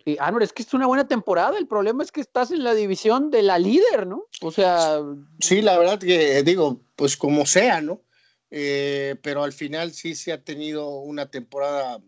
y, 0.04 0.16
ah, 0.20 0.32
es 0.40 0.52
que 0.52 0.62
es 0.62 0.74
una 0.74 0.86
buena 0.86 1.08
temporada, 1.08 1.58
el 1.58 1.66
problema 1.66 2.02
es 2.02 2.12
que 2.12 2.20
estás 2.20 2.50
en 2.50 2.62
la 2.62 2.74
división 2.74 3.30
de 3.30 3.42
la 3.42 3.58
líder, 3.58 4.06
¿no? 4.06 4.26
O 4.42 4.50
sea... 4.50 5.00
Sí, 5.40 5.62
la 5.62 5.78
verdad 5.78 5.98
que 5.98 6.42
digo, 6.42 6.82
pues 6.94 7.16
como 7.16 7.46
sea, 7.46 7.80
¿no? 7.80 8.02
Eh, 8.50 9.16
pero 9.22 9.42
al 9.42 9.52
final 9.52 9.92
sí 9.92 10.14
se 10.14 10.32
ha 10.32 10.44
tenido 10.44 10.88
una 10.98 11.30
temporada 11.30 12.02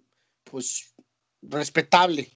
pues 0.45 0.95
respetable. 1.43 2.31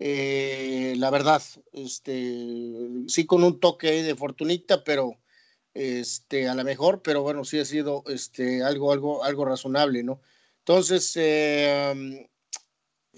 Eh, 0.00 0.94
la 0.96 1.10
verdad, 1.10 1.42
este, 1.72 2.74
sí 3.06 3.24
con 3.24 3.44
un 3.44 3.60
toque 3.60 4.02
de 4.02 4.14
fortunita, 4.16 4.82
pero 4.84 5.16
este, 5.74 6.48
a 6.48 6.54
lo 6.54 6.64
mejor, 6.64 7.02
pero 7.02 7.22
bueno, 7.22 7.44
sí 7.44 7.58
ha 7.58 7.64
sido 7.64 8.02
este, 8.06 8.62
algo, 8.62 8.92
algo, 8.92 9.22
algo 9.24 9.44
razonable, 9.44 10.02
¿no? 10.02 10.20
Entonces, 10.58 11.12
eh, 11.16 12.28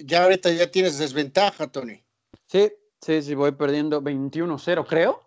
ya 0.05 0.25
ahorita 0.25 0.51
ya 0.53 0.71
tienes 0.71 0.99
desventaja, 0.99 1.71
Tony. 1.71 2.03
Sí, 2.47 2.73
sí, 3.01 3.23
sí, 3.23 3.35
voy 3.35 3.53
perdiendo 3.53 4.03
21-0, 4.03 4.87
creo. 4.87 5.21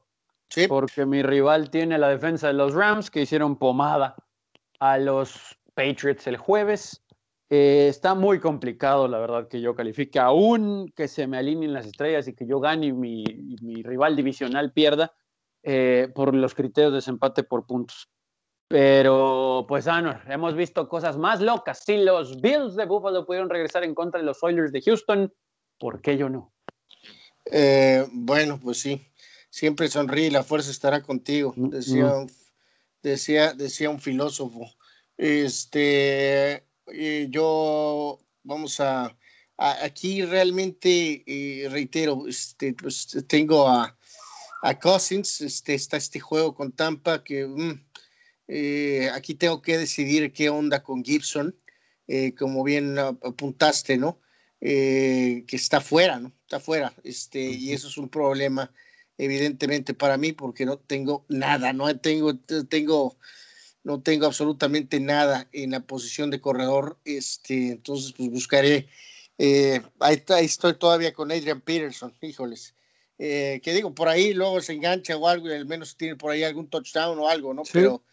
Sí. 0.49 0.67
Porque 0.67 1.05
mi 1.05 1.23
rival 1.23 1.69
tiene 1.69 1.97
la 1.97 2.09
defensa 2.09 2.47
de 2.47 2.53
los 2.53 2.73
Rams 2.73 3.09
que 3.09 3.21
hicieron 3.21 3.57
pomada 3.57 4.15
a 4.79 4.97
los 4.97 5.57
Patriots 5.73 6.27
el 6.27 6.37
jueves. 6.37 7.03
Eh, 7.49 7.87
está 7.87 8.15
muy 8.15 8.39
complicado, 8.39 9.07
la 9.07 9.19
verdad, 9.19 9.47
que 9.47 9.61
yo 9.61 9.75
califique, 9.75 10.19
aún 10.19 10.91
que 10.95 11.07
se 11.07 11.27
me 11.27 11.37
alineen 11.37 11.73
las 11.73 11.85
estrellas 11.85 12.27
y 12.27 12.33
que 12.33 12.45
yo 12.45 12.59
gane 12.59 12.87
y 12.87 12.93
mi, 12.93 13.23
mi 13.61 13.83
rival 13.83 14.15
divisional 14.15 14.71
pierda 14.71 15.13
eh, 15.63 16.09
por 16.13 16.33
los 16.33 16.53
criterios 16.53 16.91
de 16.91 16.97
desempate 16.97 17.43
por 17.43 17.65
puntos. 17.65 18.09
Pero, 18.73 19.65
pues, 19.67 19.85
Anor, 19.85 20.21
hemos 20.27 20.55
visto 20.55 20.89
cosas 20.89 21.15
más 21.15 21.39
locas. 21.41 21.83
Si 21.85 21.97
los 21.97 22.41
Bills 22.41 22.75
de 22.75 22.85
Buffalo 22.85 23.23
pudieron 23.23 23.49
regresar 23.49 23.83
en 23.83 23.93
contra 23.93 24.19
de 24.19 24.25
los 24.25 24.41
Oilers 24.41 24.71
de 24.71 24.81
Houston, 24.81 25.31
¿por 25.77 26.01
qué 26.01 26.17
yo 26.17 26.27
no? 26.27 26.51
Eh, 27.45 28.07
bueno, 28.11 28.59
pues 28.59 28.79
sí, 28.79 29.05
siempre 29.51 29.87
sonríe, 29.89 30.31
la 30.31 30.41
fuerza 30.41 30.71
estará 30.71 31.03
contigo, 31.03 31.53
mm, 31.55 31.69
decía 31.69 32.05
mm 32.05 32.27
decía, 33.03 33.53
decía 33.53 33.89
un 33.89 33.99
filósofo. 33.99 34.71
Este, 35.17 36.63
eh, 36.87 37.27
yo, 37.29 38.19
vamos 38.43 38.79
a, 38.79 39.15
aquí 39.57 40.25
realmente, 40.25 41.23
eh, 41.27 41.69
reitero, 41.69 42.27
este, 42.27 42.73
pues 42.73 43.15
tengo 43.27 43.67
a, 43.67 43.95
a 44.63 44.79
Cousins, 44.79 45.41
este, 45.41 45.75
está 45.75 45.97
este 45.97 46.19
juego 46.19 46.55
con 46.55 46.71
Tampa 46.71 47.23
que 47.23 47.45
mm, 47.45 47.85
eh, 48.47 49.09
aquí 49.13 49.35
tengo 49.35 49.61
que 49.61 49.77
decidir 49.77 50.33
qué 50.33 50.49
onda 50.49 50.83
con 50.83 51.03
Gibson, 51.03 51.55
como 52.37 52.63
bien 52.63 52.99
apuntaste, 52.99 53.97
¿no? 53.97 54.19
que 54.59 55.45
está 55.51 55.81
fuera, 55.81 56.19
¿no? 56.19 56.31
Está 56.43 56.59
fuera, 56.59 56.93
este, 57.03 57.41
y 57.41 57.73
eso 57.73 57.87
es 57.87 57.97
un 57.97 58.07
problema 58.07 58.71
evidentemente 59.17 59.93
para 59.93 60.17
mí, 60.17 60.33
porque 60.33 60.65
no 60.65 60.77
tengo 60.77 61.25
nada, 61.29 61.73
no 61.73 61.97
tengo, 61.99 62.35
tengo, 62.37 63.17
no 63.83 64.01
tengo 64.01 64.25
absolutamente 64.25 64.99
nada 64.99 65.47
en 65.51 65.71
la 65.71 65.81
posición 65.81 66.29
de 66.29 66.41
corredor. 66.41 66.97
Este, 67.05 67.71
entonces, 67.71 68.13
pues 68.15 68.29
buscaré. 68.29 68.87
Eh, 69.37 69.81
ahí, 69.99 70.23
estoy 70.41 70.75
todavía 70.75 71.13
con 71.13 71.31
Adrian 71.31 71.61
Peterson, 71.61 72.13
híjoles. 72.21 72.75
Eh, 73.19 73.61
que 73.63 73.73
digo, 73.73 73.93
por 73.93 74.07
ahí 74.07 74.33
luego 74.33 74.59
se 74.59 74.73
engancha 74.73 75.15
o 75.15 75.27
algo 75.27 75.47
y 75.47 75.53
al 75.53 75.67
menos 75.67 75.95
tiene 75.95 76.15
por 76.15 76.31
ahí 76.31 76.43
algún 76.43 76.67
touchdown 76.67 77.17
o 77.19 77.29
algo, 77.29 77.53
¿no? 77.53 77.61
Pero 77.71 78.03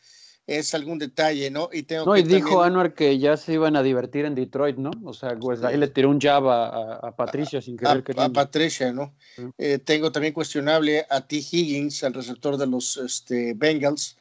es 0.47 0.75
algún 0.75 0.99
detalle, 0.99 1.51
¿no? 1.51 1.69
Y 1.73 1.85
tengo 1.85 2.07
no, 2.07 2.17
y 2.17 2.23
dijo 2.23 2.63
Anuar 2.63 2.95
que 2.95 3.19
ya 3.19 3.37
se 3.37 3.53
iban 3.53 3.77
a 3.77 3.83
divertir 3.83 4.25
en 4.25 4.35
Detroit, 4.35 4.77
¿no? 4.77 4.91
O 5.05 5.13
sea, 5.13 5.37
pues 5.39 5.63
ahí 5.63 5.77
le 5.77 5.89
tiró 5.89 6.11
un 6.11 6.21
jab 6.21 6.49
a, 6.49 6.97
a 6.97 7.15
Patricia 7.15 7.61
sin 7.61 7.77
querer 7.77 8.03
a, 8.17 8.25
a 8.25 8.29
Patricia, 8.31 8.93
¿no? 8.93 9.15
Eh, 9.59 9.79
tengo 9.79 10.11
también 10.11 10.35
cuestionable 10.35 11.07
a 11.09 11.27
T. 11.27 11.37
Higgins, 11.37 12.03
el 12.03 12.15
receptor 12.15 12.57
de 12.57 12.67
los 12.67 12.97
este, 12.97 13.55
Bengals. 13.55 14.17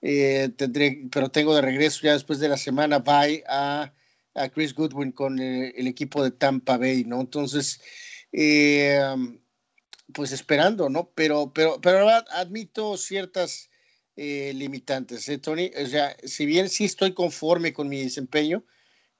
Eh, 0.00 0.50
tendré, 0.56 1.06
pero 1.10 1.28
tengo 1.28 1.54
de 1.54 1.62
regreso 1.62 2.00
ya 2.02 2.12
después 2.12 2.38
de 2.38 2.48
la 2.48 2.56
semana 2.56 3.00
bye 3.00 3.42
a, 3.48 3.92
a 4.34 4.48
Chris 4.48 4.72
Goodwin 4.74 5.10
con 5.10 5.38
el, 5.40 5.72
el, 5.76 5.88
equipo 5.88 6.22
de 6.22 6.30
Tampa 6.30 6.76
Bay, 6.76 7.02
¿no? 7.04 7.20
Entonces, 7.20 7.80
eh, 8.32 9.00
pues 10.12 10.32
esperando, 10.32 10.88
¿no? 10.88 11.10
Pero, 11.14 11.52
pero, 11.52 11.80
pero 11.80 12.08
admito 12.08 12.96
ciertas 12.96 13.70
eh, 14.20 14.52
limitantes, 14.52 15.28
¿eh, 15.28 15.38
Tony? 15.38 15.70
O 15.80 15.86
sea, 15.86 16.16
si 16.24 16.44
bien 16.44 16.68
sí 16.68 16.86
estoy 16.86 17.12
conforme 17.12 17.72
con 17.72 17.88
mi 17.88 18.02
desempeño, 18.02 18.64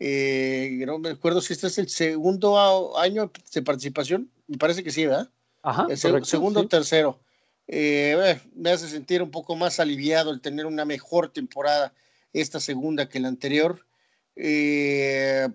eh, 0.01 0.83
no 0.85 0.99
me 0.99 1.11
acuerdo 1.11 1.41
si 1.41 1.53
este 1.53 1.69
es 1.69 1.79
el 1.79 1.89
segundo 1.89 2.99
año 2.99 3.31
de 3.55 3.63
participación, 3.63 4.29
me 4.49 4.59
parece 4.59 4.83
que 4.83 4.91
sí, 4.91 5.07
¿verdad? 5.07 5.31
Ajá. 5.63 5.87
El 5.89 5.97
segundo 5.97 6.61
o 6.63 6.67
tercero. 6.67 7.21
Eh, 7.69 8.41
me 8.57 8.71
hace 8.71 8.89
sentir 8.89 9.23
un 9.23 9.31
poco 9.31 9.55
más 9.55 9.79
aliviado 9.79 10.33
el 10.33 10.41
tener 10.41 10.67
una 10.67 10.85
mejor 10.85 11.33
temporada 11.33 11.95
esta 12.33 12.59
segunda 12.59 13.09
que 13.09 13.21
la 13.21 13.29
anterior. 13.29 13.87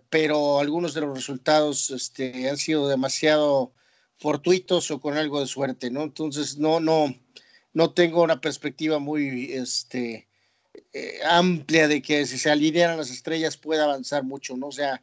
pero 0.10 0.60
algunos 0.60 0.94
de 0.94 1.02
los 1.02 1.18
resultados 1.18 1.90
este, 1.90 2.50
han 2.50 2.56
sido 2.56 2.88
demasiado 2.88 3.74
fortuitos 4.18 4.90
o 4.90 5.02
con 5.02 5.18
algo 5.18 5.42
de 5.42 5.48
suerte, 5.48 5.92
¿no? 5.92 6.04
Entonces, 6.04 6.58
no, 6.58 6.80
no, 6.80 7.14
no 7.74 7.92
tengo 7.92 8.24
una 8.24 8.40
perspectiva 8.40 9.00
muy 9.00 9.52
este, 9.52 10.28
eh, 10.94 11.20
amplia 11.26 11.88
de 11.88 12.02
que 12.02 12.26
si 12.26 12.38
se 12.38 12.50
alinearan 12.50 12.98
las 12.98 13.12
estrellas 13.12 13.58
pueda 13.58 13.84
avanzar 13.84 14.24
mucho, 14.24 14.56
¿no? 14.56 14.68
O 14.68 14.72
sea, 14.72 15.02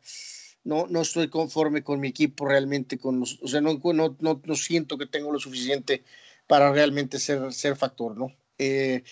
no, 0.65 0.87
no 0.89 1.01
estoy 1.01 1.29
conforme 1.29 1.83
con 1.83 2.01
mi 2.01 2.09
equipo 2.09 2.47
realmente, 2.47 2.99
con 2.99 3.21
los, 3.21 3.39
o 3.43 3.49
sea, 3.49 3.61
no, 3.61 3.79
no, 3.83 4.17
no, 4.21 4.55
siento 4.55 4.99
que 4.99 5.07
tengo 5.07 5.33
lo 5.33 5.39
suficiente 5.39 6.05
para 6.47 6.73
realmente 6.73 7.19
ser, 7.19 7.53
ser 7.53 7.77
factor, 7.77 8.17
¿no? 8.17 8.33
Eh, 8.63 9.03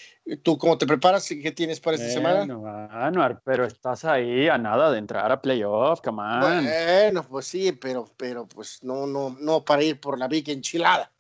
¿Tú 0.43 0.59
cómo 0.59 0.77
te 0.77 0.87
preparas 0.87 1.31
y 1.31 1.41
qué 1.41 1.53
tienes 1.53 1.81
para 1.81 1.97
esta 1.97 2.11
semana? 2.11 2.45
Bueno, 2.55 3.41
pero 3.45 3.65
estás 3.65 4.05
ahí 4.05 4.47
a 4.47 4.59
nada 4.59 4.93
de 4.93 4.99
entrar 4.99 5.33
a 5.33 5.41
playoff, 5.41 6.03
come 6.03 6.21
on. 6.21 6.65
Bueno, 6.65 7.27
pues 7.27 7.47
sí, 7.47 7.73
pero, 7.73 8.11
pero 8.19 8.47
pues 8.47 8.81
no, 8.83 9.07
no, 9.07 9.35
no 9.41 9.65
para 9.65 9.83
ir 9.83 9.99
por 9.99 10.19
la 10.19 10.29
big 10.29 10.51
enchilada. 10.51 11.11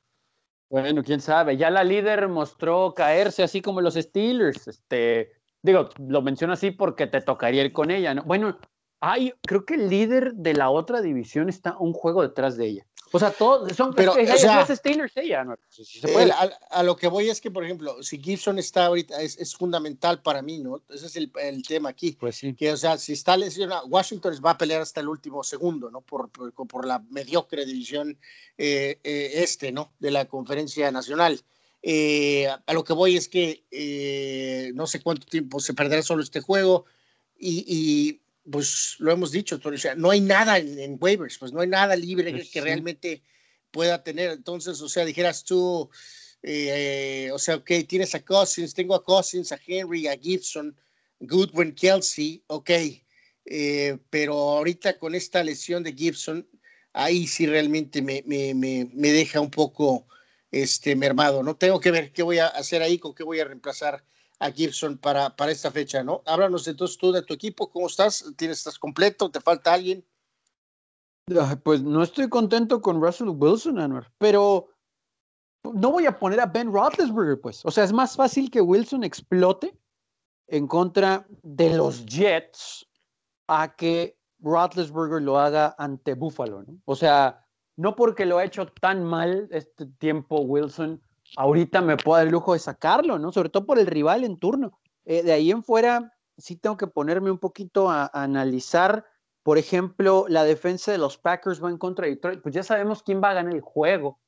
Bueno, 0.70 1.02
quién 1.02 1.20
sabe. 1.20 1.57
Ya 1.57 1.70
la 1.70 1.83
líder 1.83 2.28
mostró 2.28 2.92
caerse 2.94 3.42
así 3.42 3.62
como 3.62 3.81
los 3.81 3.94
Steelers. 3.94 4.68
Este, 4.68 5.33
digo, 5.62 5.88
lo 5.98 6.20
menciono 6.22 6.52
así 6.52 6.70
porque 6.70 7.07
te 7.07 7.22
tocaría 7.22 7.64
ir 7.64 7.72
con 7.72 7.90
ella, 7.90 8.14
¿no? 8.14 8.24
Bueno, 8.24 8.59
hay, 9.00 9.33
creo 9.46 9.64
que 9.64 9.74
el 9.74 9.88
líder 9.88 10.35
de 10.35 10.54
la 10.54 10.70
otra 10.70 11.00
división 11.00 11.48
está 11.48 11.78
un 11.78 11.92
juego 11.94 12.22
detrás 12.22 12.57
de 12.57 12.66
ella. 12.66 12.88
O 13.11 13.18
sea, 13.18 13.31
todos 13.31 13.75
son 13.77 13.94
pero, 13.94 14.12
o 14.12 14.38
sea, 14.38 14.66
Steelers 14.66 15.16
ella, 15.16 15.44
¿no? 15.44 15.57
a, 16.71 16.83
lo 16.83 16.97
que 16.97 17.09
voy 17.09 17.31
es 17.31 17.40
que, 17.40 17.51
por 17.51 17.64
ejemplo, 17.64 18.03
si 18.03 18.18
Gibson 18.18 18.59
está 18.59 18.87
ahorita, 18.87 19.21
es, 19.23 19.38
es 19.38 19.55
fundamental 19.55 20.21
para 20.21 20.42
mí, 20.42 20.59
¿no? 20.59 20.83
Ese 20.90 21.07
es 21.07 21.16
el, 21.16 21.33
el, 21.40 21.62
tema 21.62 21.88
aquí. 21.88 22.12
Pues 22.12 22.37
sí. 22.37 22.55
Que, 22.55 22.73
o 22.73 22.77
sea, 22.77 22.99
si 22.99 23.14
está 23.14 23.37
lesionado, 23.37 23.87
Washington 23.87 24.35
va 24.44 24.53
a 24.53 24.59
pelear 24.59 24.83
hasta 24.83 25.01
el 25.01 25.09
último 25.09 25.42
segundo, 25.42 25.90
¿no? 25.90 26.03
Por, 26.03 26.31
por, 26.31 26.53
por 26.53 26.87
la 26.87 26.99
mediocre 27.11 27.64
división 27.64 28.18
eh, 28.59 28.99
eh, 29.05 29.31
este, 29.35 29.73
¿no? 29.73 29.92
De 29.99 30.11
la 30.11 30.27
conferencia 30.27 30.90
nacional. 30.90 31.40
Eh, 31.83 32.49
a 32.49 32.73
lo 32.73 32.83
que 32.85 32.92
voy 32.92 33.16
es 33.16 33.29
que 33.29 34.73
no 34.75 34.87
sé 34.87 35.01
cuánto 35.01 35.27
tiempo 35.27 35.61
se 35.61 35.75
perderá 35.75 36.03
solo 36.03 36.23
este 36.23 36.40
juego 36.40 36.85
y, 37.38 37.64
y 37.66 38.21
pues 38.50 38.96
lo 38.98 39.12
hemos 39.12 39.32
dicho, 39.32 39.61
o 39.62 39.76
sea, 39.76 39.94
no 39.94 40.11
hay 40.11 40.20
nada 40.20 40.58
en, 40.58 40.96
waivers, 41.00 41.38
pues 41.38 41.52
no 41.52 41.61
hay 41.61 41.68
nada 41.68 41.96
libre 41.96 42.30
pues 42.30 42.50
que, 42.50 42.61
realmente 42.61 43.22
pueda 43.70 44.02
tener. 44.02 44.30
Entonces, 44.30 44.80
o 44.80 44.88
sea, 44.88 45.04
dijeras 45.04 45.44
tú, 45.44 45.90
eh, 46.42 47.30
o 47.32 47.38
sea, 47.38 47.56
ok, 47.56 47.70
tienes 47.87 48.14
a 48.14 48.24
Cousins, 48.24 48.74
tengo 48.74 48.94
a 48.94 49.04
Cousins, 49.04 49.52
a 49.52 49.61
Henry, 49.66 50.06
a 50.06 50.16
Gibson, 50.16 50.76
Goodwin, 51.20 51.74
Kelsey, 51.74 52.42
ok, 52.46 52.70
eh, 53.44 53.98
pero 54.11 54.34
ahorita 54.34 54.98
con 54.98 55.14
esta 55.14 55.42
lesión 55.42 55.82
de 55.82 55.92
Gibson, 55.92 56.48
ahí 56.92 57.26
sí 57.26 57.46
realmente 57.46 58.02
me, 58.02 58.22
me, 58.26 58.54
me, 58.54 58.88
me, 58.92 59.12
deja 59.12 59.40
un 59.40 59.50
poco 59.50 60.06
este, 60.50 60.96
mermado, 60.96 61.42
¿no? 61.42 61.56
Tengo 61.56 61.80
que 61.80 61.90
ver 61.90 62.12
qué 62.12 62.22
voy 62.22 62.38
a 62.38 62.46
hacer 62.46 62.82
ahí, 62.82 62.98
con 62.98 63.14
qué 63.14 63.24
voy 63.24 63.40
a 63.40 63.44
reemplazar 63.44 64.04
a 64.40 64.51
Gibson 64.51 64.98
para, 64.98 65.35
para 65.35 65.53
esta 65.53 65.70
fecha, 65.70 66.03
¿no? 66.03 66.22
Háblanos 66.27 66.66
entonces 66.68 66.96
tú 66.96 67.12
de 67.12 67.22
tu 67.22 67.35
equipo, 67.35 67.70
¿cómo 67.70 67.87
estás? 67.87 68.24
¿Tienes, 68.37 68.59
¿Estás 68.59 68.79
completo? 68.79 69.31
¿Te 69.31 69.40
falta 69.40 69.72
alguien? 69.72 70.05
Pues 71.62 71.83
no 71.83 72.03
estoy 72.03 72.29
contento 72.29 72.81
con 72.81 73.03
Russell 73.03 73.29
Wilson, 73.29 73.79
Anwar, 73.79 74.11
pero 74.16 74.70
no 75.64 75.90
voy 75.92 76.07
a 76.07 76.18
poner 76.18 76.40
a 76.40 76.46
Ben 76.46 76.72
Roethlisberger, 76.72 77.40
pues. 77.40 77.64
O 77.66 77.70
sea, 77.70 77.85
es 77.85 77.92
más 77.92 78.16
fácil 78.16 78.51
que 78.51 78.61
Wilson 78.61 79.05
explote 79.05 79.77
en 80.46 80.66
contra 80.66 81.27
de 81.42 81.77
los 81.77 82.07
Jets 82.07 82.87
a 83.46 83.74
que 83.74 84.18
Roethlisberger 84.40 85.20
lo 85.20 85.38
haga 85.38 85.74
ante 85.79 86.14
Buffalo, 86.14 86.62
¿no? 86.62 86.79
O 86.87 86.96
sea, 86.96 87.44
no 87.77 87.94
porque 87.94 88.24
lo 88.24 88.38
ha 88.38 88.44
hecho 88.44 88.66
tan 88.66 89.05
mal 89.05 89.48
este 89.51 89.87
tiempo 89.87 90.40
Wilson, 90.40 91.03
ahorita 91.37 91.81
me 91.81 91.97
puedo 91.97 92.19
dar 92.19 92.27
el 92.27 92.33
lujo 92.33 92.53
de 92.53 92.59
sacarlo, 92.59 93.19
¿no? 93.19 93.33
Sobre 93.33 93.49
todo 93.49 93.67
por 93.67 93.79
el 93.79 93.87
rival 93.87 94.25
en 94.25 94.38
turno. 94.38 94.79
Eh, 95.05 95.23
de 95.23 95.33
ahí 95.33 95.51
en 95.51 95.62
fuera, 95.62 96.12
sí 96.37 96.57
tengo 96.57 96.77
que 96.77 96.87
ponerme 96.87 97.31
un 97.31 97.38
poquito 97.38 97.91
a, 97.91 98.11
analizar, 98.12 99.05
por 99.43 99.59
ejemplo, 99.59 100.27
la 100.29 100.45
defensa 100.45 100.93
de 100.93 100.99
los 100.99 101.19
Packers 101.19 101.62
va 101.62 101.71
en 101.71 101.79
contra 101.79 102.07
de 102.07 102.12
Detroit. 102.12 102.43
Pues 102.43 102.55
ya 102.55 102.62
sabemos 102.62 103.03
quién 103.03 103.23
va 103.23 103.31
a 103.31 103.35
ganar 103.35 103.55
el 103.55 103.61
juego, 103.61 104.21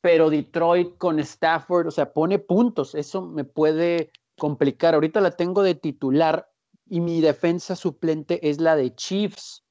pero 0.00 0.30
Detroit 0.30 0.96
con 0.98 1.18
Stafford, 1.18 1.86
o 1.86 1.90
sea, 1.90 2.12
pone 2.12 2.38
puntos. 2.38 2.94
Eso 2.94 3.22
me 3.22 3.44
puede 3.44 4.10
complicar. 4.38 4.94
Ahorita 4.94 5.20
la 5.20 5.30
tengo 5.30 5.62
de 5.62 5.74
titular 5.74 6.50
y 6.88 7.00
mi 7.00 7.20
defensa 7.20 7.76
suplente 7.76 8.48
es 8.48 8.60
la 8.60 8.76
de 8.76 8.94
Chiefs, 8.94 9.64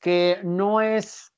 que 0.00 0.40
no 0.44 0.80
es 0.80 1.32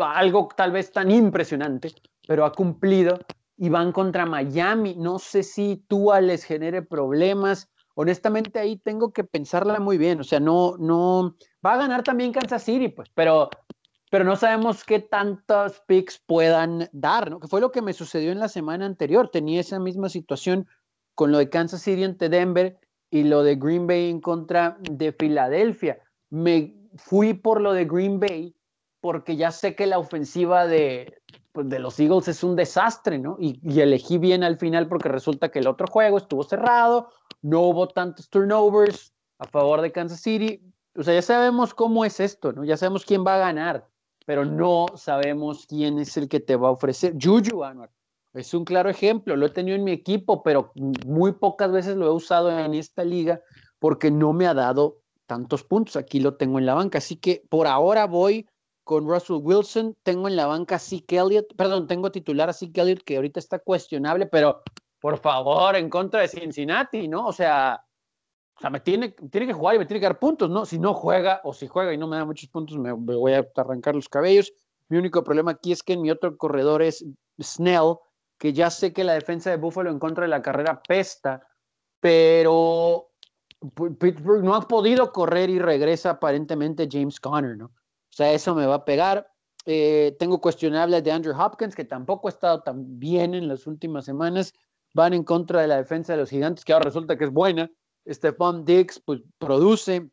algo 0.00 0.48
tal 0.56 0.72
vez 0.72 0.92
tan 0.92 1.10
impresionante, 1.10 1.92
pero 2.26 2.44
ha 2.44 2.52
cumplido 2.52 3.18
y 3.62 3.68
van 3.68 3.92
contra 3.92 4.26
Miami. 4.26 4.96
No 4.98 5.20
sé 5.20 5.44
si 5.44 5.84
Tua 5.86 6.20
les 6.20 6.42
genere 6.42 6.82
problemas. 6.82 7.70
Honestamente, 7.94 8.58
ahí 8.58 8.76
tengo 8.76 9.12
que 9.12 9.22
pensarla 9.22 9.78
muy 9.78 9.98
bien. 9.98 10.18
O 10.18 10.24
sea, 10.24 10.40
no, 10.40 10.76
no. 10.78 11.36
Va 11.64 11.74
a 11.74 11.76
ganar 11.76 12.02
también 12.02 12.32
Kansas 12.32 12.64
City, 12.64 12.88
pues, 12.88 13.08
pero, 13.14 13.50
pero 14.10 14.24
no 14.24 14.34
sabemos 14.34 14.82
qué 14.82 14.98
tantos 14.98 15.80
picks 15.86 16.18
puedan 16.26 16.88
dar, 16.90 17.30
¿no? 17.30 17.38
Que 17.38 17.46
fue 17.46 17.60
lo 17.60 17.70
que 17.70 17.82
me 17.82 17.92
sucedió 17.92 18.32
en 18.32 18.40
la 18.40 18.48
semana 18.48 18.84
anterior. 18.84 19.28
Tenía 19.28 19.60
esa 19.60 19.78
misma 19.78 20.08
situación 20.08 20.66
con 21.14 21.30
lo 21.30 21.38
de 21.38 21.48
Kansas 21.48 21.82
City 21.82 22.02
ante 22.02 22.28
Denver 22.28 22.80
y 23.10 23.22
lo 23.22 23.44
de 23.44 23.54
Green 23.54 23.86
Bay 23.86 24.10
en 24.10 24.20
contra 24.20 24.76
de 24.80 25.12
Filadelfia. 25.12 26.00
Me 26.30 26.74
fui 26.96 27.32
por 27.32 27.60
lo 27.60 27.74
de 27.74 27.84
Green 27.84 28.18
Bay 28.18 28.56
porque 29.00 29.36
ya 29.36 29.52
sé 29.52 29.76
que 29.76 29.86
la 29.86 30.00
ofensiva 30.00 30.66
de, 30.66 31.22
pues, 31.52 31.68
de 31.68 31.78
los 31.78 32.00
Eagles 32.00 32.28
es 32.28 32.42
un 32.42 32.56
desastre, 32.56 33.18
¿no? 33.18 33.36
Y, 33.38 33.80
elegí 33.80 34.18
bien 34.18 34.42
al 34.42 34.58
final 34.58 34.88
porque 34.88 35.08
resulta 35.08 35.50
que 35.50 35.58
el 35.58 35.66
otro 35.66 35.86
juego 35.86 36.18
estuvo 36.18 36.42
cerrado, 36.42 37.10
no 37.42 37.60
hubo 37.60 37.88
tantos 37.88 38.28
turnovers 38.28 39.12
a 39.38 39.44
favor 39.44 39.80
de 39.82 39.92
Kansas 39.92 40.20
City. 40.20 40.60
O 40.96 41.02
sea, 41.02 41.14
ya 41.14 41.22
sabemos 41.22 41.74
cómo 41.74 42.04
es 42.04 42.20
esto, 42.20 42.52
¿no? 42.52 42.64
Ya 42.64 42.76
sabemos 42.76 43.04
quién 43.04 43.24
va 43.24 43.36
a 43.36 43.38
ganar, 43.38 43.86
pero 44.26 44.44
no 44.44 44.86
sabemos 44.96 45.66
quién 45.66 45.98
es 45.98 46.16
el 46.16 46.28
que 46.28 46.40
te 46.40 46.56
va 46.56 46.68
a 46.68 46.72
ofrecer. 46.72 47.14
Juju 47.20 47.62
es 48.34 48.54
un 48.54 48.64
claro 48.64 48.88
ejemplo, 48.88 49.36
lo 49.36 49.46
he 49.46 49.50
tenido 49.50 49.76
en 49.76 49.84
mi 49.84 49.92
equipo, 49.92 50.42
pero 50.42 50.72
muy 51.06 51.32
pocas 51.32 51.70
veces 51.70 51.96
lo 51.96 52.06
he 52.06 52.10
usado 52.10 52.58
en 52.58 52.74
esta 52.74 53.04
liga 53.04 53.42
porque 53.78 54.10
no 54.10 54.32
me 54.32 54.46
ha 54.46 54.54
dado 54.54 55.00
tantos 55.26 55.64
puntos. 55.64 55.96
Aquí 55.96 56.18
lo 56.18 56.36
tengo 56.36 56.58
en 56.58 56.66
la 56.66 56.74
banca, 56.74 56.98
así 56.98 57.16
que 57.16 57.44
por 57.50 57.66
ahora 57.66 58.06
voy 58.06 58.48
con 58.84 59.06
Russell 59.06 59.40
Wilson. 59.40 59.96
Tengo 60.02 60.28
en 60.28 60.36
la 60.36 60.46
banca 60.46 60.76
a 60.76 60.78
Zeke 60.78 61.16
Elliott, 61.16 61.54
perdón, 61.56 61.86
tengo 61.86 62.10
titular 62.10 62.48
a 62.48 62.52
Zeke 62.52 62.80
Elliott 62.80 63.02
que 63.02 63.16
ahorita 63.16 63.40
está 63.40 63.58
cuestionable, 63.58 64.26
pero 64.26 64.62
por 65.00 65.18
favor, 65.18 65.74
en 65.76 65.90
contra 65.90 66.20
de 66.20 66.28
Cincinnati, 66.28 67.08
¿no? 67.08 67.26
O 67.26 67.32
sea, 67.32 67.84
o 68.56 68.60
sea 68.60 68.70
me 68.70 68.80
tiene, 68.80 69.10
tiene 69.30 69.48
que 69.48 69.52
jugar 69.52 69.74
y 69.74 69.78
me 69.80 69.86
tiene 69.86 70.00
que 70.00 70.06
dar 70.06 70.18
puntos, 70.18 70.48
¿no? 70.48 70.64
Si 70.64 70.78
no 70.78 70.94
juega 70.94 71.40
o 71.44 71.52
si 71.52 71.66
juega 71.66 71.92
y 71.92 71.98
no 71.98 72.06
me 72.06 72.16
da 72.16 72.24
muchos 72.24 72.48
puntos, 72.48 72.78
me, 72.78 72.92
voy 72.92 73.32
a 73.32 73.44
arrancar 73.56 73.94
los 73.94 74.08
cabellos. 74.08 74.52
Mi 74.88 74.98
único 74.98 75.24
problema 75.24 75.52
aquí 75.52 75.72
es 75.72 75.82
que 75.82 75.96
mi 75.96 76.10
otro 76.10 76.36
corredor 76.36 76.82
es 76.82 77.04
Snell, 77.40 77.96
que 78.38 78.52
ya 78.52 78.70
sé 78.70 78.92
que 78.92 79.04
la 79.04 79.14
defensa 79.14 79.50
de 79.50 79.56
Buffalo 79.56 79.90
en 79.90 79.98
contra 79.98 80.24
de 80.24 80.28
la 80.28 80.42
carrera 80.42 80.80
pesta, 80.86 81.46
pero 81.98 83.10
Pittsburgh 83.98 84.44
no 84.44 84.54
ha 84.54 84.62
podido 84.62 85.12
correr 85.12 85.50
y 85.50 85.58
regresa 85.58 86.10
aparentemente 86.10 86.88
James 86.90 87.18
Conner, 87.18 87.56
¿no? 87.56 87.72
O 88.12 88.14
sea, 88.14 88.32
eso 88.32 88.54
me 88.54 88.66
va 88.66 88.76
a 88.76 88.84
pegar. 88.84 89.26
Eh, 89.64 90.16
tengo 90.18 90.40
cuestionable 90.40 91.00
de 91.00 91.12
Andrew 91.12 91.34
Hopkins, 91.38 91.74
que 91.74 91.84
tampoco 91.84 92.28
ha 92.28 92.30
estado 92.30 92.62
tan 92.62 92.98
bien 92.98 93.34
en 93.34 93.48
las 93.48 93.66
últimas 93.66 94.04
semanas. 94.04 94.52
Van 94.94 95.14
en 95.14 95.24
contra 95.24 95.62
de 95.62 95.68
la 95.68 95.76
defensa 95.76 96.12
de 96.12 96.18
los 96.18 96.28
gigantes, 96.28 96.64
que 96.64 96.72
ahora 96.72 96.84
resulta 96.84 97.16
que 97.16 97.24
es 97.24 97.30
buena. 97.32 97.70
Stephon 98.06 98.64
Diggs, 98.64 99.00
pues 99.00 99.20
produce. 99.38 100.10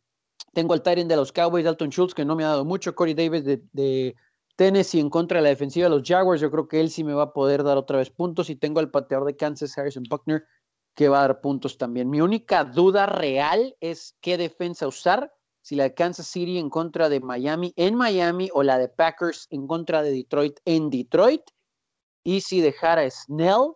Tengo 0.53 0.73
al 0.73 0.81
Tyrant 0.81 1.09
de 1.09 1.15
los 1.17 1.33
Cowboys, 1.33 1.65
Dalton 1.65 1.89
Schultz, 1.89 2.13
que 2.13 2.23
no 2.23 2.35
me 2.35 2.45
ha 2.45 2.49
dado 2.49 2.63
mucho. 2.63 2.95
Corey 2.95 3.13
Davis 3.13 3.43
de, 3.43 3.61
de 3.73 4.15
Tennessee 4.55 4.99
en 4.99 5.09
contra 5.09 5.39
de 5.39 5.43
la 5.43 5.49
defensiva 5.49 5.89
de 5.89 5.95
los 5.95 6.07
Jaguars. 6.07 6.41
Yo 6.41 6.49
creo 6.49 6.67
que 6.67 6.79
él 6.79 6.89
sí 6.89 7.03
me 7.03 7.13
va 7.13 7.23
a 7.23 7.33
poder 7.33 7.63
dar 7.63 7.77
otra 7.77 7.97
vez 7.97 8.09
puntos. 8.09 8.49
Y 8.49 8.55
tengo 8.55 8.79
al 8.79 8.89
pateador 8.89 9.27
de 9.27 9.35
Kansas, 9.35 9.77
Harrison 9.77 10.03
Buckner, 10.09 10.45
que 10.95 11.09
va 11.09 11.19
a 11.19 11.21
dar 11.27 11.41
puntos 11.41 11.77
también. 11.77 12.09
Mi 12.09 12.21
única 12.21 12.63
duda 12.63 13.05
real 13.05 13.75
es 13.81 14.15
qué 14.21 14.37
defensa 14.37 14.87
usar. 14.87 15.33
Si 15.69 15.75
la 15.75 15.83
de 15.83 15.93
Kansas 15.93 16.25
City 16.25 16.57
en 16.57 16.71
contra 16.71 17.09
de 17.09 17.19
Miami 17.19 17.73
en 17.75 17.93
Miami 17.93 18.49
o 18.55 18.63
la 18.63 18.79
de 18.79 18.87
Packers 18.87 19.45
en 19.51 19.67
contra 19.67 20.01
de 20.01 20.09
Detroit 20.09 20.59
en 20.65 20.89
Detroit. 20.89 21.43
Y 22.23 22.41
si 22.41 22.59
dejar 22.59 22.97
a 22.97 23.07
Snell 23.07 23.73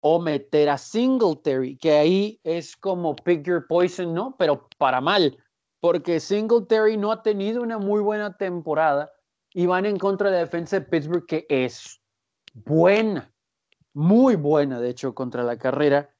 o 0.00 0.18
meter 0.18 0.70
a 0.70 0.76
Singletary, 0.76 1.78
que 1.78 1.92
ahí 1.92 2.40
es 2.42 2.76
como 2.76 3.14
pick 3.14 3.46
your 3.46 3.64
poison, 3.68 4.12
¿no? 4.12 4.34
Pero 4.36 4.68
para 4.76 5.00
mal 5.00 5.38
porque 5.78 6.18
Singletary 6.18 6.96
no 6.96 7.12
ha 7.12 7.22
tenido 7.22 7.62
una 7.62 7.78
muy 7.78 8.00
buena 8.00 8.36
temporada 8.36 9.12
y 9.54 9.66
van 9.66 9.86
en 9.86 9.98
contra 9.98 10.30
de 10.30 10.38
la 10.38 10.42
defensa 10.42 10.80
de 10.80 10.86
Pittsburgh, 10.86 11.26
que 11.26 11.46
es 11.48 12.02
buena, 12.54 13.32
muy 13.94 14.34
buena, 14.34 14.80
de 14.80 14.90
hecho, 14.90 15.14
contra 15.14 15.44
la 15.44 15.58
carrera. 15.58 16.12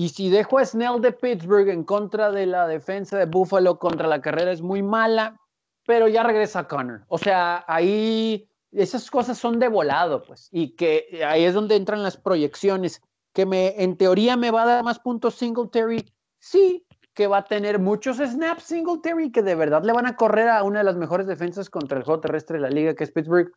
Y 0.00 0.08
si 0.08 0.30
dejo 0.30 0.56
a 0.56 0.64
Snell 0.64 1.02
de 1.02 1.12
Pittsburgh 1.12 1.68
en 1.68 1.84
contra 1.84 2.30
de 2.30 2.46
la 2.46 2.66
defensa 2.66 3.18
de 3.18 3.26
Buffalo 3.26 3.78
contra 3.78 4.08
la 4.08 4.22
carrera, 4.22 4.50
es 4.50 4.62
muy 4.62 4.82
mala, 4.82 5.38
pero 5.86 6.08
ya 6.08 6.22
regresa 6.22 6.66
Connor. 6.66 7.04
O 7.08 7.18
sea, 7.18 7.66
ahí 7.68 8.48
esas 8.72 9.10
cosas 9.10 9.36
son 9.36 9.58
de 9.58 9.68
volado, 9.68 10.22
pues, 10.22 10.48
y 10.52 10.70
que 10.70 11.22
ahí 11.22 11.44
es 11.44 11.52
donde 11.52 11.76
entran 11.76 12.02
las 12.02 12.16
proyecciones, 12.16 13.02
que 13.34 13.44
me, 13.44 13.74
en 13.76 13.94
teoría 13.98 14.38
me 14.38 14.50
va 14.50 14.62
a 14.62 14.66
dar 14.66 14.84
más 14.84 14.98
puntos 14.98 15.34
Singletary, 15.34 16.10
sí, 16.38 16.86
que 17.12 17.26
va 17.26 17.36
a 17.36 17.44
tener 17.44 17.78
muchos 17.78 18.16
snaps 18.16 18.62
Singletary 18.62 19.30
que 19.30 19.42
de 19.42 19.54
verdad 19.54 19.84
le 19.84 19.92
van 19.92 20.06
a 20.06 20.16
correr 20.16 20.48
a 20.48 20.62
una 20.62 20.78
de 20.78 20.84
las 20.86 20.96
mejores 20.96 21.26
defensas 21.26 21.68
contra 21.68 21.98
el 21.98 22.04
juego 22.04 22.22
terrestre 22.22 22.56
de 22.56 22.62
la 22.62 22.70
liga, 22.70 22.94
que 22.94 23.04
es 23.04 23.12
Pittsburgh. 23.12 23.52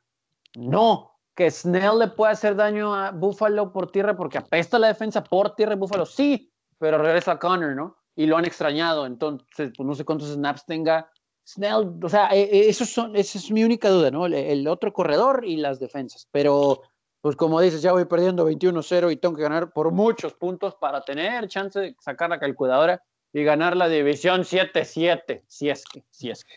No, 0.57 1.12
que 1.35 1.49
Snell 1.49 1.99
le 1.99 2.07
puede 2.09 2.33
hacer 2.33 2.55
daño 2.55 2.93
a 2.93 3.11
Buffalo 3.11 3.71
por 3.71 3.91
tierra 3.91 4.15
porque 4.15 4.37
apesta 4.37 4.77
la 4.77 4.87
defensa 4.87 5.23
por 5.23 5.55
tierra 5.55 5.71
de 5.71 5.79
Buffalo, 5.79 6.05
sí, 6.05 6.51
pero 6.77 6.97
regresa 6.97 7.33
a 7.33 7.39
Connor, 7.39 7.75
¿no? 7.75 7.97
Y 8.15 8.27
lo 8.27 8.37
han 8.37 8.45
extrañado, 8.45 9.05
entonces 9.05 9.71
pues 9.75 9.87
no 9.87 9.95
sé 9.95 10.05
cuántos 10.05 10.29
snaps 10.29 10.65
tenga 10.65 11.09
Snell, 11.45 11.99
o 12.01 12.09
sea, 12.09 12.29
e, 12.29 12.41
e, 12.43 12.69
esos 12.69 12.89
son, 12.89 13.15
esa 13.15 13.37
es 13.37 13.51
mi 13.51 13.63
única 13.63 13.89
duda, 13.89 14.11
¿no? 14.11 14.25
El, 14.27 14.67
otro 14.67 14.93
corredor 14.93 15.43
y 15.45 15.57
las 15.57 15.79
defensas, 15.79 16.27
pero 16.31 16.83
pues 17.21 17.35
como 17.35 17.59
dices, 17.59 17.81
ya 17.81 17.91
voy 17.91 18.05
perdiendo 18.05 18.49
21-0 18.49 19.11
y 19.11 19.17
tengo 19.17 19.35
que 19.35 19.43
ganar 19.43 19.71
por 19.71 19.91
muchos 19.91 20.33
puntos 20.33 20.75
para 20.75 21.01
tener 21.01 21.47
chance 21.47 21.79
de 21.79 21.95
sacar 21.99 22.29
la 22.29 22.39
calculadora 22.39 23.01
y 23.31 23.43
ganar 23.43 23.75
la 23.75 23.89
división 23.89 24.41
7-7, 24.41 25.43
si 25.47 25.69
es 25.69 25.83
que, 25.85 26.03
si 26.11 26.29
es 26.29 26.43
que. 26.43 26.55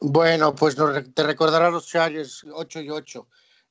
Bueno, 0.00 0.54
pues 0.54 0.76
te 1.14 1.22
recordará 1.22 1.70
los 1.70 1.86
Chargers 1.88 2.44
8 2.52 2.80
y 2.80 2.90
8. 2.90 3.26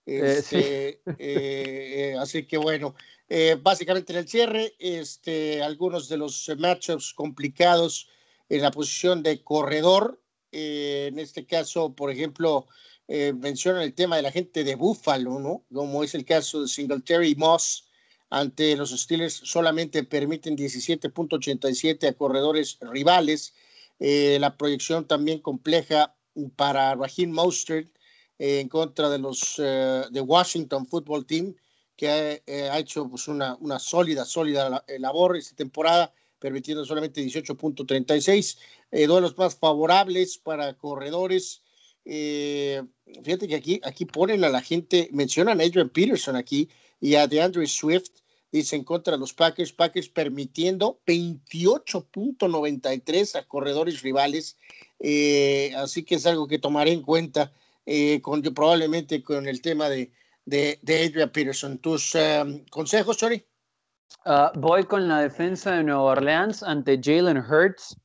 Eh, 0.05 0.35
este, 0.37 0.87
eh, 1.05 1.13
eh, 1.19 2.15
así 2.19 2.45
que 2.45 2.57
bueno, 2.57 2.95
básicamente 3.61 4.13
en 4.13 4.19
el 4.19 4.27
cierre, 4.27 4.73
este, 4.79 5.61
algunos 5.63 6.07
de 6.07 6.17
los 6.17 6.51
matchups 6.57 7.13
complicados 7.13 8.07
en 8.49 8.61
la 8.61 8.71
posición 8.71 9.23
de 9.23 9.43
corredor. 9.43 10.21
en 10.51 11.19
este 11.19 11.45
caso, 11.45 11.93
por 11.95 12.11
ejemplo, 12.11 12.67
mencionan 13.07 13.81
el 13.81 13.93
tema 13.93 14.15
de 14.15 14.21
la 14.21 14.31
gente 14.31 14.63
de 14.63 14.75
Buffalo, 14.75 15.39
¿no? 15.39 15.65
Como 15.73 16.03
es 16.03 16.13
el 16.15 16.23
caso 16.23 16.61
de 16.61 16.67
Singletary 16.67 17.31
y 17.31 17.35
Moss 17.35 17.89
ante 18.29 18.75
los 18.75 18.91
Steelers 18.91 19.33
solamente 19.43 20.03
permiten 20.03 20.55
17.87 20.55 22.07
a 22.07 22.13
corredores 22.13 22.77
rivales. 22.81 23.53
La 23.99 24.55
proyección 24.55 25.07
también 25.07 25.39
compleja 25.39 26.15
para 26.55 26.95
Raheem 26.95 27.31
Mostert 27.31 27.94
eh, 28.39 28.59
en 28.59 28.69
contra 28.69 29.09
de 29.09 29.19
los 29.19 29.55
eh, 29.57 30.03
de 30.11 30.21
Washington 30.21 30.87
Football 30.87 31.25
Team, 31.25 31.55
que 31.95 32.09
ha, 32.09 32.79
hecho 32.79 33.07
pues, 33.07 33.27
una, 33.27 33.55
una, 33.61 33.79
sólida, 33.79 34.25
sólida 34.25 34.83
labor 34.99 35.37
esta 35.37 35.55
temporada, 35.55 36.11
permitiendo 36.39 36.83
solamente 36.83 37.23
18.36. 37.23 38.57
duelos 39.07 39.37
más 39.37 39.55
favorables 39.55 40.37
para 40.37 40.73
corredores. 40.73 41.61
fíjate 42.03 43.47
que 43.47 43.55
aquí, 43.55 43.79
aquí 43.83 44.03
ponen 44.03 44.43
a 44.43 44.49
la 44.49 44.61
gente, 44.61 45.07
mencionan 45.13 45.61
a 45.61 45.63
Adrian 45.63 45.87
Peterson 45.87 46.35
aquí, 46.35 46.67
y 46.99 47.15
a 47.15 47.27
DeAndre 47.27 47.67
Swift, 47.67 48.11
dice 48.51 48.75
en 48.75 48.83
contra 48.83 49.15
los 49.17 49.33
Packers, 49.33 49.71
Packers 49.73 50.09
permitiendo 50.09 50.99
28.93 51.05 53.35
a 53.35 53.47
corredores 53.47 54.01
rivales, 54.01 54.57
eh, 54.99 55.71
así 55.75 56.03
que 56.03 56.15
es 56.15 56.25
algo 56.25 56.47
que 56.47 56.57
tomaré 56.59 56.93
en 56.93 57.01
cuenta 57.01 57.51
eh, 57.85 58.21
con, 58.21 58.41
probablemente 58.41 59.23
con 59.23 59.47
el 59.47 59.61
tema 59.61 59.89
de, 59.89 60.11
de, 60.45 60.79
Adrian 60.83 61.29
Peterson. 61.29 61.77
¿Tus 61.79 62.15
um, 62.15 62.63
consejos, 62.65 63.17
Sorry? 63.17 63.45
Ah, 64.25 64.51
voy 64.55 64.85
con 64.85 65.07
la 65.07 65.21
defensa 65.21 65.75
de 65.75 65.83
Nueva 65.83 66.01
Orleans 66.01 66.63
ante 66.63 66.99
Jalen 67.01 67.37
Hurts 67.37 67.97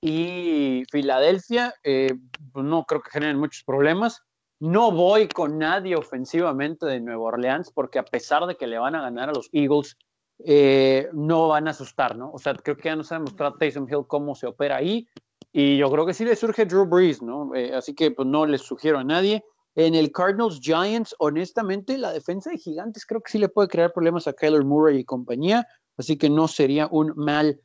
y 0.00 0.82
Filadelfia. 0.90 1.74
Eh, 1.84 2.14
pues 2.52 2.64
no 2.64 2.84
creo 2.84 3.02
que 3.02 3.10
generen 3.10 3.38
muchos 3.38 3.62
problemas. 3.64 4.22
No 4.60 4.90
voy 4.90 5.28
con 5.28 5.58
nadie 5.58 5.94
ofensivamente 5.94 6.86
de 6.86 7.00
Nueva 7.00 7.22
Orleans 7.22 7.70
porque 7.72 8.00
a 8.00 8.04
pesar 8.04 8.46
de 8.46 8.56
que 8.56 8.66
le 8.66 8.78
van 8.78 8.96
a 8.96 9.02
ganar 9.02 9.28
a 9.28 9.32
los 9.32 9.48
Eagles, 9.52 9.96
eh, 10.44 11.08
no 11.12 11.48
van 11.48 11.68
a 11.68 11.72
asustar, 11.72 12.16
¿no? 12.16 12.32
O 12.32 12.38
sea, 12.38 12.54
creo 12.54 12.76
que 12.76 12.88
ya 12.88 12.96
nos 12.96 13.12
ha 13.12 13.16
demostrado 13.16 13.56
Taysom 13.56 13.88
Hill 13.88 14.06
cómo 14.06 14.34
se 14.34 14.46
opera 14.46 14.76
ahí 14.76 15.08
y 15.52 15.78
yo 15.78 15.90
creo 15.90 16.06
que 16.06 16.14
sí 16.14 16.24
le 16.24 16.36
surge 16.36 16.66
Drew 16.66 16.86
Brees, 16.86 17.22
¿no? 17.22 17.54
Eh, 17.54 17.74
así 17.74 17.94
que 17.94 18.10
pues 18.10 18.28
no 18.28 18.46
les 18.46 18.62
sugiero 18.62 18.98
a 18.98 19.04
nadie. 19.04 19.44
En 19.74 19.94
el 19.94 20.10
Cardinals 20.10 20.60
Giants, 20.60 21.14
honestamente, 21.18 21.96
la 21.98 22.12
defensa 22.12 22.50
de 22.50 22.58
Gigantes 22.58 23.06
creo 23.06 23.20
que 23.20 23.30
sí 23.30 23.38
le 23.38 23.48
puede 23.48 23.68
crear 23.68 23.92
problemas 23.92 24.26
a 24.26 24.32
Kyler 24.32 24.64
Murray 24.64 24.98
y 24.98 25.04
compañía, 25.04 25.66
así 25.96 26.18
que 26.18 26.28
no 26.28 26.48
sería 26.48 26.88
un 26.90 27.12
mal 27.16 27.60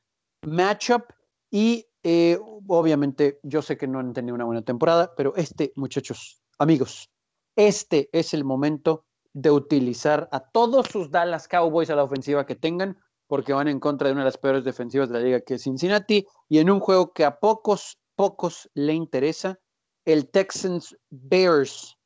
matchup. 0.46 1.04
Y 1.50 1.88
eh, 2.04 2.38
obviamente 2.67 3.39
yo 3.43 3.62
sé 3.62 3.78
que 3.78 3.88
no 3.88 4.00
han 4.00 4.13
tenido 4.13 4.36
una 4.36 4.46
buena 4.46 4.62
temporada, 4.62 5.13
pero 5.15 5.36
este, 5.36 5.72
muchachos, 5.76 6.43
Amigos, 6.60 7.10
este 7.56 8.10
es 8.12 8.34
el 8.34 8.43
momento 8.43 9.06
de 9.34 9.50
utilizar 9.50 10.30
a 10.32 10.39
todos 10.39 10.88
sus 10.88 11.10
Dallas 11.10 11.48
Cowboys 11.48 11.89
a 11.89 11.96
la 11.96 12.04
ofensiva 12.04 12.46
que 12.46 12.56
tengan, 12.56 12.98
porque 13.34 13.52
van 13.52 13.67
en 13.67 13.80
contra 13.80 14.08
de 14.08 14.12
una 14.12 14.22
de 14.22 14.26
las 14.26 14.38
peores 14.38 14.63
defensivas 14.63 15.10
de 15.10 15.17
la 15.17 15.26
liga, 15.26 15.41
que 15.41 15.56
es 15.56 15.63
Cincinnati, 15.63 16.28
y 16.50 16.60
en 16.60 16.69
un 16.69 16.80
juego 16.80 17.13
que 17.13 17.26
a 17.26 17.39
pocos, 17.39 17.98
pocos 18.15 18.69
le 18.76 18.93
interesa, 18.93 19.60
el 20.06 20.30
Texans 20.30 20.96
Bears, 21.10 21.98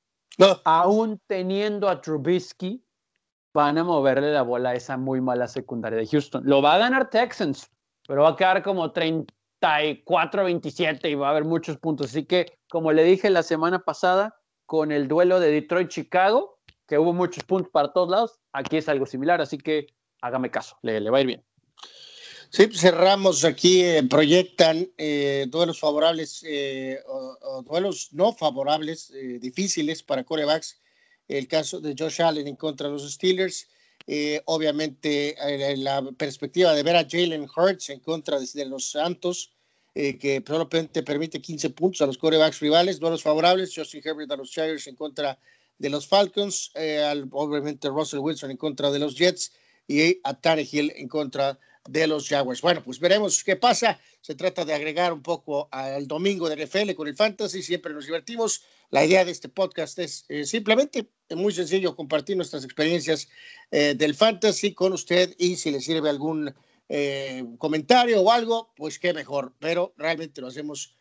aún 0.63 1.19
teniendo 1.27 1.89
a 1.89 1.99
Trubisky, 1.99 2.81
van 3.53 3.77
a 3.77 3.83
moverle 3.83 4.31
la 4.31 4.43
bola 4.43 4.69
a 4.69 4.75
esa 4.75 4.95
muy 4.95 5.19
mala 5.19 5.49
secundaria 5.49 5.99
de 5.99 6.07
Houston. 6.07 6.43
Lo 6.45 6.61
va 6.61 6.75
a 6.75 6.77
ganar 6.77 7.09
Texans, 7.09 7.69
pero 8.07 8.23
va 8.23 8.29
a 8.29 8.37
quedar 8.37 8.63
como 8.63 8.93
34-27 8.93 11.09
y 11.09 11.15
va 11.15 11.27
a 11.27 11.31
haber 11.31 11.43
muchos 11.43 11.77
puntos. 11.77 12.07
Así 12.07 12.23
que, 12.23 12.57
como 12.69 12.93
le 12.93 13.03
dije 13.03 13.29
la 13.29 13.43
semana 13.43 13.79
pasada, 13.79 14.39
con 14.65 14.93
el 14.93 15.09
duelo 15.09 15.41
de 15.41 15.51
Detroit-Chicago, 15.51 16.57
que 16.87 16.97
hubo 16.97 17.11
muchos 17.11 17.43
puntos 17.43 17.69
para 17.69 17.91
todos 17.91 18.07
lados. 18.07 18.39
Aquí 18.53 18.77
es 18.77 18.87
algo 18.87 19.05
similar, 19.05 19.41
así 19.41 19.57
que 19.57 19.87
hágame 20.27 20.51
caso, 20.51 20.77
le, 20.81 21.09
va 21.09 21.17
a 21.17 21.21
ir 21.21 21.27
bien. 21.27 21.43
Sí, 22.49 22.67
pues 22.67 22.79
cerramos 22.79 23.43
aquí, 23.43 23.83
eh, 23.83 24.03
proyectan 24.03 24.89
eh, 24.97 25.47
duelos 25.49 25.79
favorables 25.79 26.43
eh, 26.47 26.99
o, 27.07 27.61
duelos 27.63 28.09
no 28.13 28.33
favorables, 28.33 29.11
difíciles 29.39 30.01
para 30.01 30.23
corebacks. 30.23 30.79
El 31.27 31.47
caso 31.47 31.81
de 31.81 31.93
Josh 31.97 32.21
Allen 32.21 32.47
en 32.47 32.55
contra 32.55 32.87
de 32.87 32.93
los 32.93 33.11
Steelers. 33.11 33.67
obviamente, 34.45 35.35
la 35.75 36.01
perspectiva 36.17 36.73
de 36.73 36.83
ver 36.83 36.95
a 36.95 37.05
Jalen 37.09 37.47
Hurts 37.53 37.89
en 37.89 37.99
contra 37.99 38.39
de 38.39 38.65
los 38.65 38.91
Santos 38.91 39.51
que 39.93 40.41
probablemente 40.45 41.01
permite 41.01 41.41
15 41.41 41.71
puntos 41.71 42.01
a 42.01 42.05
los 42.05 42.17
corebacks 42.17 42.59
rivales, 42.59 42.99
duelos 42.99 43.23
favorables, 43.23 43.73
Justin 43.75 44.01
Herbert 44.05 44.31
a 44.31 44.37
los 44.37 44.51
Chargers 44.51 44.87
en 44.87 44.95
contra 44.95 45.37
de 45.79 45.89
los 45.89 46.07
Falcons, 46.07 46.71
eh, 46.75 47.23
obviamente 47.31 47.89
Russell 47.89 48.19
Wilson 48.19 48.51
en 48.51 48.57
contra 48.57 48.91
de 48.91 48.99
los 48.99 49.15
Jets 49.15 49.51
y 49.87 50.19
a 50.23 50.37
Hill 50.59 50.93
en 50.95 51.07
contra 51.07 51.59
de 51.87 52.07
los 52.07 52.27
Jaguars. 52.27 52.61
Bueno, 52.61 52.83
pues 52.83 52.99
veremos 52.99 53.43
qué 53.43 53.55
pasa. 53.55 53.99
Se 54.21 54.35
trata 54.35 54.65
de 54.65 54.73
agregar 54.73 55.13
un 55.13 55.21
poco 55.21 55.69
al 55.71 56.07
domingo 56.07 56.49
de 56.49 56.65
NFL 56.65 56.93
con 56.93 57.07
el 57.07 57.15
Fantasy, 57.15 57.63
siempre 57.63 57.93
nos 57.93 58.05
divertimos. 58.05 58.63
La 58.89 59.05
idea 59.05 59.23
de 59.23 59.31
este 59.31 59.49
podcast 59.49 59.97
es 59.99 60.25
eh, 60.27 60.45
simplemente, 60.45 61.09
muy 61.29 61.53
sencillo, 61.53 61.95
compartir 61.95 62.35
nuestras 62.35 62.63
experiencias 62.63 63.29
del 63.71 64.15
Fantasy 64.15 64.73
con 64.73 64.93
usted 64.93 65.33
y 65.37 65.57
si 65.57 65.71
le 65.71 65.81
sirve 65.81 66.09
algún 66.09 66.53
eh, 66.87 67.43
comentario 67.57 68.21
o 68.21 68.31
algo, 68.31 68.73
pues 68.75 68.97
qué 68.99 69.13
mejor, 69.13 69.53
pero 69.59 69.93
realmente 69.97 70.41
lo 70.41 70.47
hacemos 70.47 70.93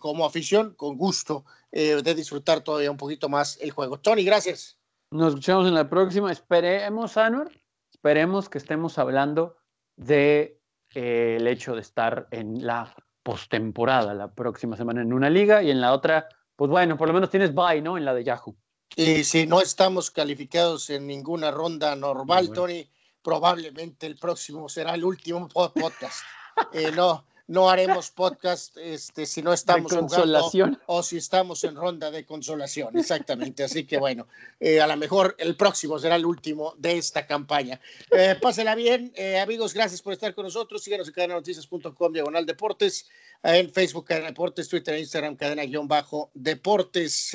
como 0.00 0.26
afición, 0.26 0.74
con 0.74 0.96
gusto 0.96 1.44
de 1.70 2.14
disfrutar 2.16 2.64
todavía 2.64 2.90
un 2.90 2.96
poquito 2.96 3.28
más 3.28 3.56
el 3.60 3.70
juego. 3.70 4.00
Tony, 4.00 4.24
gracias. 4.24 4.76
Nos 5.10 5.28
escuchamos 5.28 5.66
en 5.66 5.74
la 5.74 5.88
próxima. 5.88 6.30
Esperemos, 6.30 7.16
Anor, 7.16 7.50
esperemos 7.98 8.48
que 8.48 8.58
estemos 8.58 8.96
hablando 8.96 9.56
de 9.96 10.60
el 10.94 11.48
hecho 11.48 11.74
de 11.74 11.80
estar 11.80 12.28
en 12.30 12.64
la 12.64 12.94
postemporada 13.24 14.14
la 14.14 14.32
próxima 14.32 14.76
semana 14.76 15.02
en 15.02 15.12
una 15.12 15.28
liga 15.28 15.64
y 15.64 15.70
en 15.72 15.80
la 15.80 15.92
otra, 15.92 16.28
pues 16.54 16.70
bueno, 16.70 16.96
por 16.96 17.08
lo 17.08 17.14
menos 17.14 17.28
tienes 17.28 17.52
bye, 17.52 17.82
¿no? 17.82 17.98
En 17.98 18.04
la 18.04 18.14
de 18.14 18.22
Yahoo. 18.22 18.56
Y 18.94 19.24
si 19.24 19.48
no 19.48 19.60
estamos 19.60 20.12
calificados 20.12 20.88
en 20.90 21.08
ninguna 21.08 21.50
ronda 21.50 21.96
normal, 21.96 22.52
Tony, 22.52 22.88
probablemente 23.20 24.06
el 24.06 24.16
próximo 24.16 24.68
será 24.68 24.94
el 24.94 25.04
último 25.04 25.48
podcast. 25.74 26.22
Eh, 26.72 26.92
no, 26.94 27.26
no 27.48 27.68
haremos 27.70 28.10
podcast 28.10 28.76
este, 28.76 29.26
si 29.26 29.42
no 29.42 29.54
estamos 29.54 29.92
jugando 29.92 30.78
o 30.86 31.02
si 31.02 31.16
estamos 31.16 31.64
en 31.64 31.74
ronda 31.74 32.10
de 32.10 32.26
consolación, 32.26 32.98
exactamente. 32.98 33.64
Así 33.64 33.86
que 33.86 33.96
bueno, 33.98 34.28
eh, 34.60 34.82
a 34.82 34.86
lo 34.86 34.98
mejor 34.98 35.34
el 35.38 35.56
próximo 35.56 35.98
será 35.98 36.16
el 36.16 36.26
último 36.26 36.74
de 36.76 36.98
esta 36.98 37.26
campaña. 37.26 37.80
Eh, 38.10 38.36
pásela 38.40 38.74
bien, 38.74 39.12
eh, 39.16 39.38
amigos, 39.38 39.72
gracias 39.72 40.02
por 40.02 40.12
estar 40.12 40.34
con 40.34 40.44
nosotros. 40.44 40.82
Síganos 40.82 41.08
en 41.08 41.14
cadenanoticias.com, 41.14 42.12
diagonal 42.12 42.44
deportes, 42.44 43.08
en 43.42 43.72
Facebook, 43.72 44.04
Cadena 44.04 44.26
Deportes, 44.28 44.68
Twitter 44.68 44.92
e 44.94 45.00
Instagram, 45.00 45.36
cadena-deportes, 45.36 47.32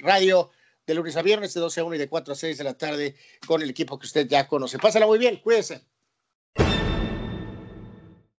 radio 0.00 0.50
de 0.84 0.94
lunes 0.94 1.16
a 1.16 1.22
viernes 1.22 1.54
de 1.54 1.60
12 1.60 1.80
a 1.80 1.84
1 1.84 1.94
y 1.94 1.98
de 1.98 2.08
4 2.08 2.32
a 2.32 2.36
6 2.36 2.58
de 2.58 2.64
la 2.64 2.74
tarde 2.74 3.14
con 3.46 3.62
el 3.62 3.70
equipo 3.70 3.96
que 3.96 4.06
usted 4.06 4.26
ya 4.26 4.48
conoce. 4.48 4.80
Pásala 4.80 5.06
muy 5.06 5.20
bien, 5.20 5.36
cuídese. 5.36 5.91